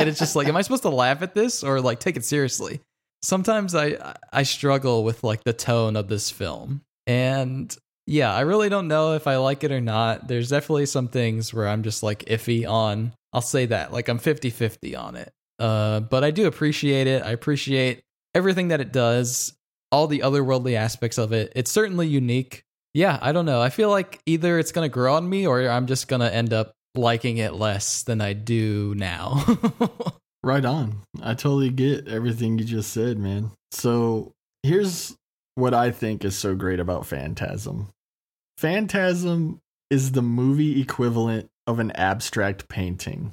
[0.00, 2.24] and it's just like, am I supposed to laugh at this or like take it
[2.24, 2.80] seriously?
[3.22, 6.82] Sometimes I I struggle with like the tone of this film.
[7.06, 7.74] And
[8.06, 10.28] yeah, I really don't know if I like it or not.
[10.28, 13.12] There's definitely some things where I'm just like iffy on.
[13.32, 13.92] I'll say that.
[13.92, 15.32] Like I'm 50-50 on it.
[15.58, 17.22] Uh, but I do appreciate it.
[17.22, 18.00] I appreciate
[18.34, 19.52] everything that it does,
[19.92, 21.52] all the otherworldly aspects of it.
[21.54, 22.64] It's certainly unique.
[22.94, 23.60] Yeah, I don't know.
[23.60, 26.34] I feel like either it's going to grow on me or I'm just going to
[26.34, 29.44] end up liking it less than I do now.
[30.42, 31.02] right on.
[31.22, 33.52] I totally get everything you just said, man.
[33.70, 34.32] So
[34.62, 35.16] here's
[35.54, 37.88] what I think is so great about Phantasm
[38.58, 39.58] Phantasm
[39.90, 43.32] is the movie equivalent of an abstract painting.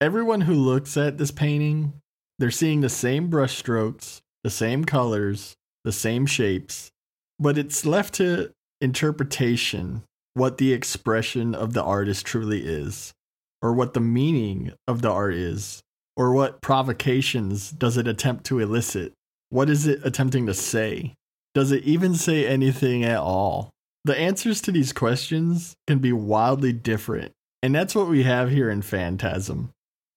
[0.00, 1.94] Everyone who looks at this painting,
[2.38, 6.90] They're seeing the same brushstrokes, the same colors, the same shapes,
[7.38, 10.04] but it's left to interpretation
[10.40, 13.12] what the expression of the artist truly is,
[13.60, 15.82] or what the meaning of the art is,
[16.16, 19.12] or what provocations does it attempt to elicit?
[19.50, 21.12] What is it attempting to say?
[21.52, 23.68] Does it even say anything at all?
[24.06, 27.32] The answers to these questions can be wildly different,
[27.62, 29.72] and that's what we have here in Phantasm.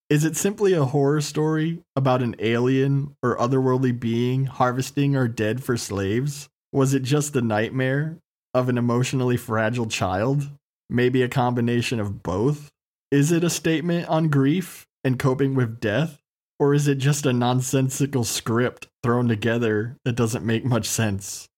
[0.10, 5.62] Is it simply a horror story about an alien or otherworldly being harvesting our dead
[5.62, 6.48] for slaves?
[6.72, 8.20] Was it just a nightmare
[8.54, 10.50] of an emotionally fragile child?
[10.90, 12.72] Maybe a combination of both?
[13.12, 16.20] Is it a statement on grief and coping with death?
[16.60, 21.50] Or is it just a nonsensical script thrown together that doesn't make much sense?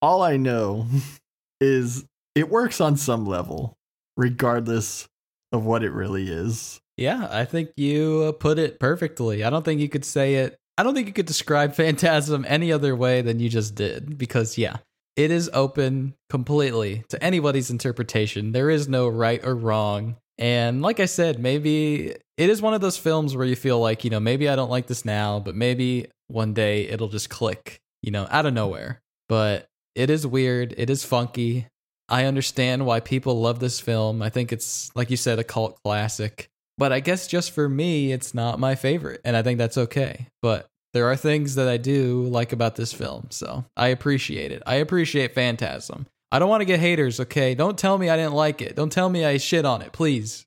[0.00, 0.86] All I know
[1.60, 3.76] is it works on some level,
[4.16, 5.08] regardless
[5.52, 6.80] of what it really is.
[6.96, 9.44] Yeah, I think you uh, put it perfectly.
[9.44, 10.56] I don't think you could say it.
[10.78, 14.58] I don't think you could describe Phantasm any other way than you just did because,
[14.58, 14.78] yeah,
[15.16, 18.52] it is open completely to anybody's interpretation.
[18.52, 20.16] There is no right or wrong.
[20.38, 24.04] And like I said, maybe it is one of those films where you feel like,
[24.04, 27.78] you know, maybe I don't like this now, but maybe one day it'll just click,
[28.02, 29.00] you know, out of nowhere.
[29.28, 30.74] But it is weird.
[30.76, 31.66] It is funky.
[32.08, 34.22] I understand why people love this film.
[34.22, 36.48] I think it's, like you said, a cult classic.
[36.78, 39.20] But I guess just for me, it's not my favorite.
[39.24, 40.26] And I think that's okay.
[40.40, 43.28] But there are things that I do like about this film.
[43.30, 44.62] So I appreciate it.
[44.66, 46.06] I appreciate Phantasm.
[46.30, 47.54] I don't want to get haters, okay?
[47.54, 48.74] Don't tell me I didn't like it.
[48.74, 50.44] Don't tell me I shit on it, please.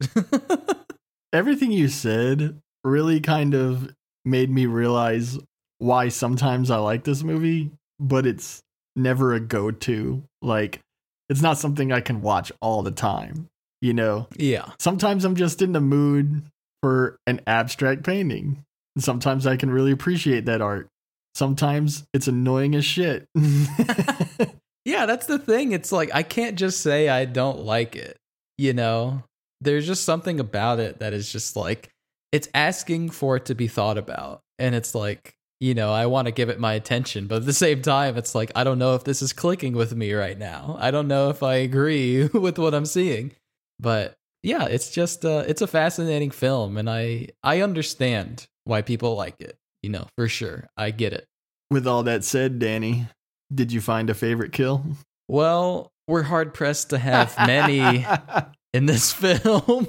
[1.33, 3.93] Everything you said really kind of
[4.23, 5.37] made me realize
[5.77, 8.61] why sometimes I like this movie, but it's
[8.95, 10.23] never a go to.
[10.41, 10.79] Like,
[11.29, 13.47] it's not something I can watch all the time,
[13.81, 14.27] you know?
[14.37, 14.71] Yeah.
[14.79, 16.43] Sometimes I'm just in the mood
[16.81, 18.63] for an abstract painting.
[18.99, 20.87] Sometimes I can really appreciate that art.
[21.33, 23.27] Sometimes it's annoying as shit.
[24.85, 25.71] Yeah, that's the thing.
[25.71, 28.17] It's like I can't just say I don't like it.
[28.57, 29.23] You know,
[29.59, 31.89] there's just something about it that is just like
[32.31, 34.41] it's asking for it to be thought about.
[34.59, 37.53] And it's like, you know, I want to give it my attention, but at the
[37.53, 40.77] same time, it's like I don't know if this is clicking with me right now.
[40.79, 43.31] I don't know if I agree with what I'm seeing.
[43.79, 44.13] But
[44.45, 49.41] yeah, it's just uh it's a fascinating film and I I understand why people like
[49.41, 50.67] it, you know, for sure.
[50.77, 51.25] I get it.
[51.71, 53.07] With all that said, Danny,
[53.53, 54.85] did you find a favorite kill?
[55.27, 58.05] Well, we're hard pressed to have many
[58.73, 59.87] in this film.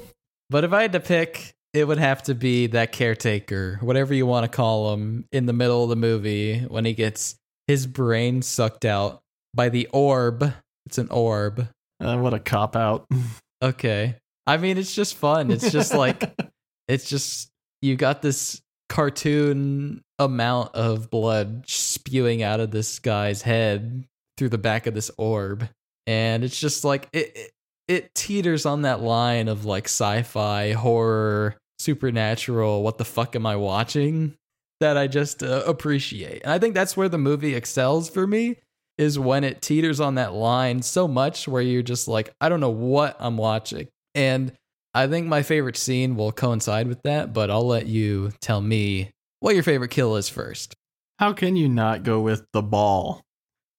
[0.49, 4.25] but if I had to pick, it would have to be that caretaker, whatever you
[4.25, 7.37] want to call him, in the middle of the movie when he gets
[7.67, 9.21] his brain sucked out
[9.53, 10.55] by the orb.
[10.87, 11.69] It's an orb.
[12.01, 13.07] Uh, what a cop out.
[13.63, 14.17] Okay.
[14.47, 15.51] I mean, it's just fun.
[15.51, 16.39] It's just like,
[16.89, 17.51] it's just,
[17.83, 24.05] you got this cartoon amount of blood spewing out of this guy's head
[24.37, 25.69] through the back of this orb.
[26.07, 27.51] And it's just like it, it
[27.89, 33.57] it, teeters on that line of like sci-fi horror supernatural what the fuck am i
[33.57, 34.35] watching?
[34.81, 36.43] That i just uh, appreciate.
[36.43, 38.57] And i think that's where the movie excels for me
[38.99, 42.61] is when it teeters on that line so much where you're just like i don't
[42.61, 44.53] know what i'm watching and
[44.95, 49.11] I think my favorite scene will coincide with that, but I'll let you tell me
[49.41, 50.75] what your favorite kill is first.
[51.19, 53.23] How can you not go with the ball?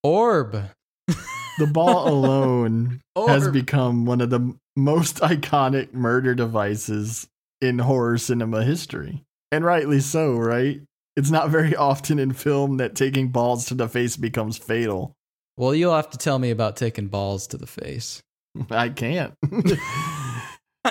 [0.04, 0.70] Orb.
[1.08, 3.30] the ball alone Orb.
[3.30, 7.28] has become one of the most iconic murder devices
[7.62, 9.24] in horror cinema history.
[9.52, 10.82] And rightly so, right?
[11.16, 15.16] It's not very often in film that taking balls to the face becomes fatal.
[15.58, 18.22] Well, you'll have to tell me about taking balls to the face.
[18.70, 19.34] I can't.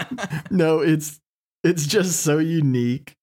[0.50, 1.20] no, it's
[1.64, 3.14] it's just so unique.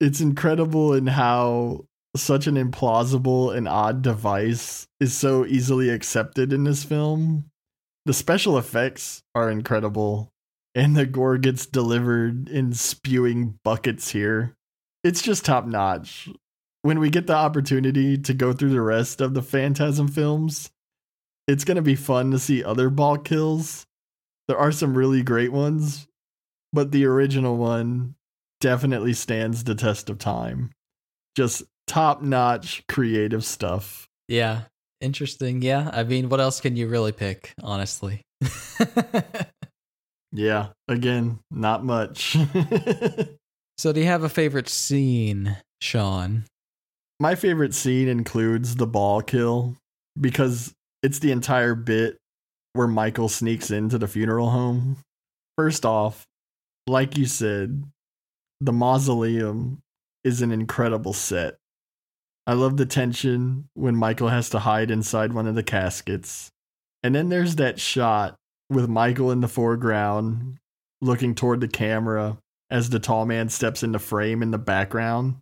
[0.00, 1.84] It's incredible in how
[2.16, 7.50] such an implausible and odd device is so easily accepted in this film.
[8.06, 10.30] The special effects are incredible,
[10.74, 14.54] and the gore gets delivered in spewing buckets here.
[15.02, 16.28] It's just top notch.
[16.82, 20.70] When we get the opportunity to go through the rest of the Phantasm films,
[21.48, 23.86] it's going to be fun to see other ball kills.
[24.48, 26.06] There are some really great ones,
[26.74, 28.16] but the original one
[28.60, 30.72] definitely stands the test of time.
[31.36, 34.08] Just top notch creative stuff.
[34.28, 34.62] Yeah.
[35.00, 35.62] Interesting.
[35.62, 35.90] Yeah.
[35.92, 38.22] I mean, what else can you really pick, honestly?
[40.32, 40.68] yeah.
[40.88, 42.36] Again, not much.
[43.78, 46.44] so, do you have a favorite scene, Sean?
[47.20, 49.76] My favorite scene includes the ball kill
[50.20, 50.72] because
[51.02, 52.16] it's the entire bit
[52.72, 54.96] where Michael sneaks into the funeral home.
[55.56, 56.26] First off,
[56.86, 57.84] like you said,
[58.60, 59.82] the mausoleum
[60.22, 61.56] is an incredible set.
[62.46, 66.50] I love the tension when Michael has to hide inside one of the caskets.
[67.02, 68.36] And then there's that shot
[68.68, 70.58] with Michael in the foreground
[71.00, 72.38] looking toward the camera
[72.70, 75.36] as the tall man steps into frame in the background.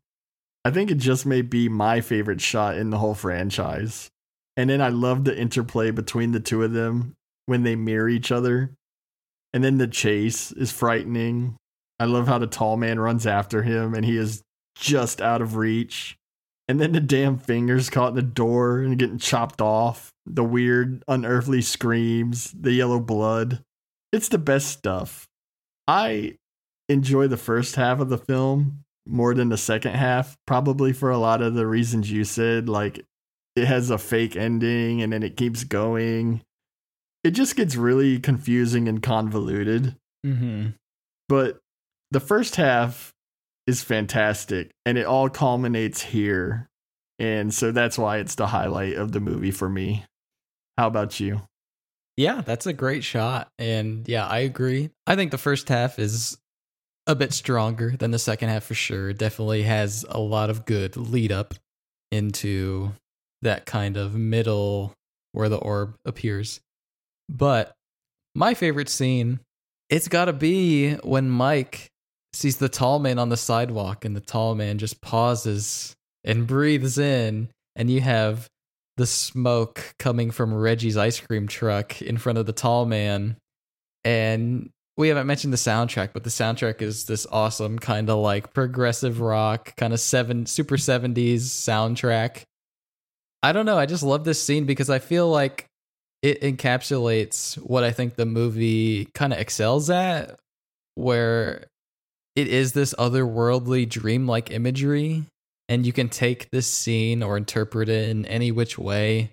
[0.64, 4.10] I think it just may be my favorite shot in the whole franchise.
[4.56, 7.14] And then I love the interplay between the two of them
[7.46, 8.74] when they mirror each other.
[9.52, 11.56] And then the chase is frightening.
[11.98, 14.42] I love how the tall man runs after him and he is
[14.76, 16.16] just out of reach.
[16.68, 20.10] And then the damn fingers caught in the door and getting chopped off.
[20.24, 23.62] The weird, unearthly screams, the yellow blood.
[24.12, 25.26] It's the best stuff.
[25.88, 26.36] I
[26.88, 31.18] enjoy the first half of the film more than the second half, probably for a
[31.18, 32.68] lot of the reasons you said.
[32.68, 33.04] Like,
[33.56, 36.42] it has a fake ending and then it keeps going.
[37.24, 39.96] It just gets really confusing and convoluted.
[40.26, 40.70] Mm-hmm.
[41.28, 41.60] But
[42.10, 43.12] the first half
[43.66, 46.68] is fantastic and it all culminates here.
[47.18, 50.04] And so that's why it's the highlight of the movie for me.
[50.76, 51.42] How about you?
[52.16, 53.48] Yeah, that's a great shot.
[53.58, 54.90] And yeah, I agree.
[55.06, 56.36] I think the first half is
[57.06, 59.12] a bit stronger than the second half for sure.
[59.12, 61.54] Definitely has a lot of good lead up
[62.10, 62.92] into
[63.42, 64.92] that kind of middle
[65.32, 66.60] where the orb appears.
[67.32, 67.72] But
[68.34, 69.40] my favorite scene,
[69.88, 71.88] it's got to be when Mike
[72.34, 75.94] sees the tall man on the sidewalk and the tall man just pauses
[76.24, 78.48] and breathes in and you have
[78.98, 83.36] the smoke coming from Reggie's ice cream truck in front of the tall man.
[84.04, 88.52] And we haven't mentioned the soundtrack but the soundtrack is this awesome kind of like
[88.52, 92.42] progressive rock kind of 7 super 70s soundtrack.
[93.42, 95.66] I don't know I just love this scene because I feel like
[96.22, 100.38] it encapsulates what I think the movie kind of excels at
[100.94, 101.66] where
[102.36, 105.24] it is this otherworldly dreamlike imagery
[105.68, 109.32] and you can take this scene or interpret it in any which way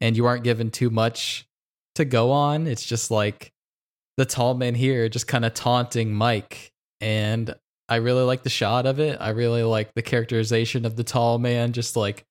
[0.00, 1.46] and you aren't given too much
[1.96, 2.66] to go on.
[2.66, 3.50] It's just like
[4.16, 7.54] the tall man here just kind of taunting mike and
[7.88, 9.16] i really like the shot of it.
[9.20, 12.24] I really like the characterization of the tall man just like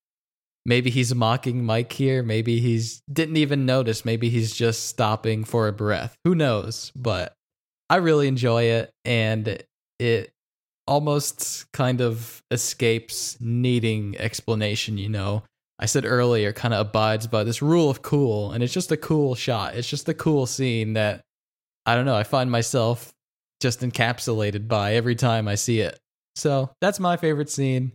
[0.68, 5.68] maybe he's mocking mike here maybe he's didn't even notice maybe he's just stopping for
[5.68, 7.34] a breath who knows but
[7.90, 9.64] i really enjoy it and
[9.98, 10.32] it
[10.88, 15.44] almost kind of escapes needing explanation, you know.
[15.80, 18.98] I said earlier, kind of abides by this rule of cool, and it's just a
[18.98, 19.76] cool shot.
[19.76, 21.22] It's just a cool scene that
[21.86, 23.14] I don't know, I find myself
[23.62, 26.00] just encapsulated by every time I see it.
[26.36, 27.94] So that's my favorite scene.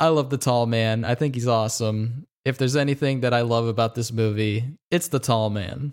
[0.00, 1.04] I love the tall man.
[1.04, 2.26] I think he's awesome.
[2.44, 5.92] If there's anything that I love about this movie, it's the tall man.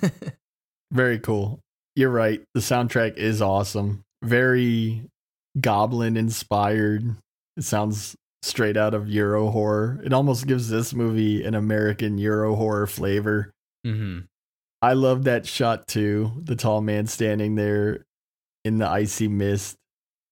[0.90, 1.60] Very cool.
[1.94, 2.42] You're right.
[2.54, 4.02] The soundtrack is awesome.
[4.22, 5.04] Very
[5.60, 7.04] goblin inspired.
[7.56, 10.00] It sounds straight out of Euro horror.
[10.02, 13.50] It almost gives this movie an American Euro horror flavor.
[13.86, 14.20] mm-hmm.
[14.82, 16.32] I love that shot too.
[16.42, 18.06] The tall man standing there
[18.64, 19.76] in the icy mist.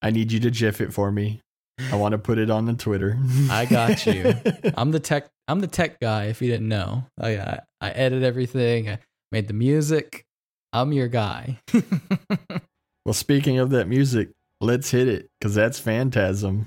[0.01, 1.43] I need you to GIF it for me.
[1.92, 3.18] I want to put it on the Twitter.
[3.50, 4.34] I got you.
[4.76, 5.28] I'm the tech.
[5.46, 6.24] I'm the tech guy.
[6.24, 8.90] If you didn't know, oh, I I, I edit everything.
[8.90, 8.98] I
[9.30, 10.24] made the music.
[10.72, 11.60] I'm your guy.
[13.05, 14.30] well, speaking of that music,
[14.60, 16.66] let's hit it because that's Phantasm.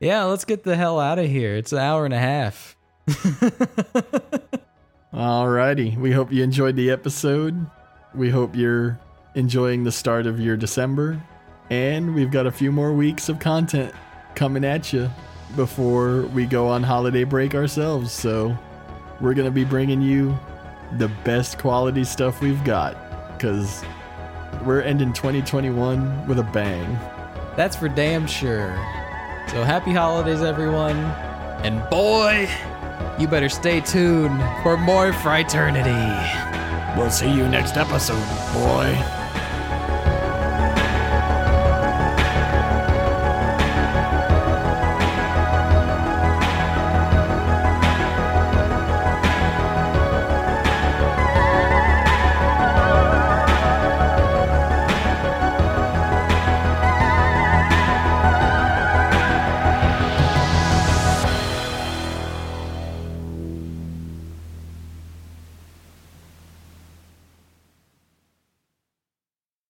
[0.00, 1.54] yeah, let's get the hell out of here.
[1.56, 2.76] It's an hour and a half.
[5.12, 5.98] Alrighty.
[5.98, 7.66] We hope you enjoyed the episode.
[8.14, 8.98] We hope you're
[9.34, 11.22] enjoying the start of your December.
[11.68, 13.94] And we've got a few more weeks of content
[14.34, 15.10] coming at you
[15.56, 18.12] before we go on holiday break ourselves.
[18.12, 18.56] So
[19.20, 20.38] we're going to be bringing you
[20.98, 22.96] the best quality stuff we've got
[23.36, 23.84] because
[24.64, 26.98] we're ending 2021 with a bang.
[27.56, 28.74] That's for damn sure.
[29.48, 30.96] So happy holidays, everyone.
[31.64, 32.48] And boy,
[33.18, 36.96] you better stay tuned for more Frighternity.
[36.96, 38.16] We'll see you next episode,
[38.52, 39.21] boy.